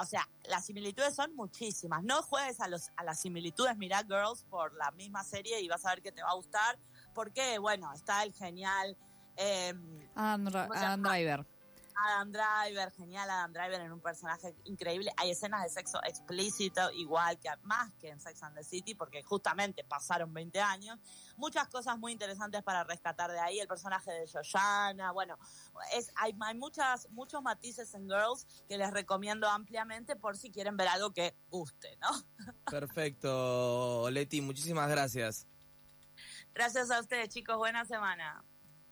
o 0.00 0.04
sea, 0.06 0.28
las 0.44 0.66
similitudes 0.66 1.14
son 1.14 1.34
muchísimas. 1.34 2.02
No 2.04 2.22
juegues 2.22 2.60
a, 2.60 2.68
los, 2.68 2.90
a 2.96 3.04
las 3.04 3.20
similitudes, 3.20 3.76
mirá 3.76 4.02
Girls 4.02 4.44
por 4.44 4.74
la 4.74 4.90
misma 4.92 5.24
serie 5.24 5.60
y 5.60 5.68
vas 5.68 5.84
a 5.86 5.90
ver 5.90 6.02
que 6.02 6.12
te 6.12 6.22
va 6.22 6.30
a 6.30 6.34
gustar. 6.34 6.78
Porque, 7.14 7.58
bueno, 7.58 7.92
está 7.92 8.22
el 8.24 8.32
genial 8.34 8.96
eh, 9.36 9.72
Adam. 10.14 11.02
Driver. 11.02 11.46
Adam 11.96 12.32
Driver, 12.32 12.90
genial 12.92 13.30
Adam 13.30 13.52
Driver 13.52 13.80
en 13.80 13.92
un 13.92 14.00
personaje 14.00 14.54
increíble. 14.64 15.12
Hay 15.16 15.30
escenas 15.30 15.62
de 15.62 15.68
sexo 15.68 16.00
explícito, 16.04 16.90
igual 16.92 17.38
que 17.38 17.48
más 17.62 17.92
que 17.94 18.10
en 18.10 18.20
Sex 18.20 18.42
and 18.42 18.56
the 18.56 18.64
City, 18.64 18.94
porque 18.94 19.22
justamente 19.22 19.84
pasaron 19.84 20.32
20 20.32 20.60
años. 20.60 20.98
Muchas 21.36 21.68
cosas 21.68 21.98
muy 21.98 22.12
interesantes 22.12 22.62
para 22.62 22.84
rescatar 22.84 23.30
de 23.30 23.40
ahí. 23.40 23.60
El 23.60 23.68
personaje 23.68 24.10
de 24.10 24.26
Joyanna, 24.26 25.12
bueno, 25.12 25.38
es, 25.94 26.12
hay, 26.16 26.36
hay 26.40 26.54
muchas, 26.54 27.08
muchos 27.10 27.42
matices 27.42 27.94
en 27.94 28.08
Girls 28.08 28.46
que 28.68 28.78
les 28.78 28.90
recomiendo 28.92 29.48
ampliamente 29.48 30.16
por 30.16 30.36
si 30.36 30.50
quieren 30.50 30.76
ver 30.76 30.88
algo 30.88 31.12
que 31.12 31.36
guste, 31.48 31.96
¿no? 32.00 32.08
Perfecto, 32.70 34.10
Leti, 34.10 34.40
muchísimas 34.40 34.88
gracias. 34.88 35.46
Gracias 36.54 36.90
a 36.90 37.00
ustedes, 37.00 37.28
chicos. 37.30 37.56
Buena 37.56 37.84
semana. 37.84 38.44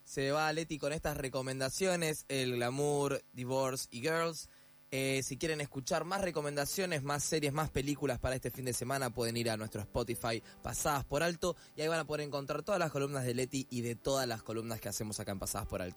Se 0.04 0.30
va 0.30 0.52
Leti 0.52 0.78
con 0.78 0.92
estas 0.92 1.16
recomendaciones, 1.16 2.24
el 2.28 2.56
glamour, 2.56 3.22
divorce 3.32 3.88
y 3.90 4.00
girls. 4.00 4.48
Eh, 4.94 5.22
si 5.22 5.38
quieren 5.38 5.60
escuchar 5.62 6.04
más 6.04 6.20
recomendaciones, 6.20 7.02
más 7.02 7.24
series, 7.24 7.52
más 7.52 7.70
películas 7.70 8.18
para 8.18 8.34
este 8.34 8.50
fin 8.50 8.66
de 8.66 8.74
semana, 8.74 9.08
pueden 9.08 9.36
ir 9.38 9.48
a 9.48 9.56
nuestro 9.56 9.80
Spotify 9.80 10.42
Pasadas 10.62 11.04
por 11.04 11.22
Alto 11.22 11.56
y 11.76 11.80
ahí 11.80 11.88
van 11.88 12.00
a 12.00 12.04
poder 12.04 12.26
encontrar 12.26 12.62
todas 12.62 12.78
las 12.78 12.90
columnas 12.90 13.24
de 13.24 13.32
Leti 13.34 13.66
y 13.70 13.80
de 13.80 13.96
todas 13.96 14.28
las 14.28 14.42
columnas 14.42 14.80
que 14.80 14.90
hacemos 14.90 15.18
acá 15.18 15.32
en 15.32 15.38
Pasadas 15.38 15.66
por 15.66 15.80
Alto. 15.80 15.90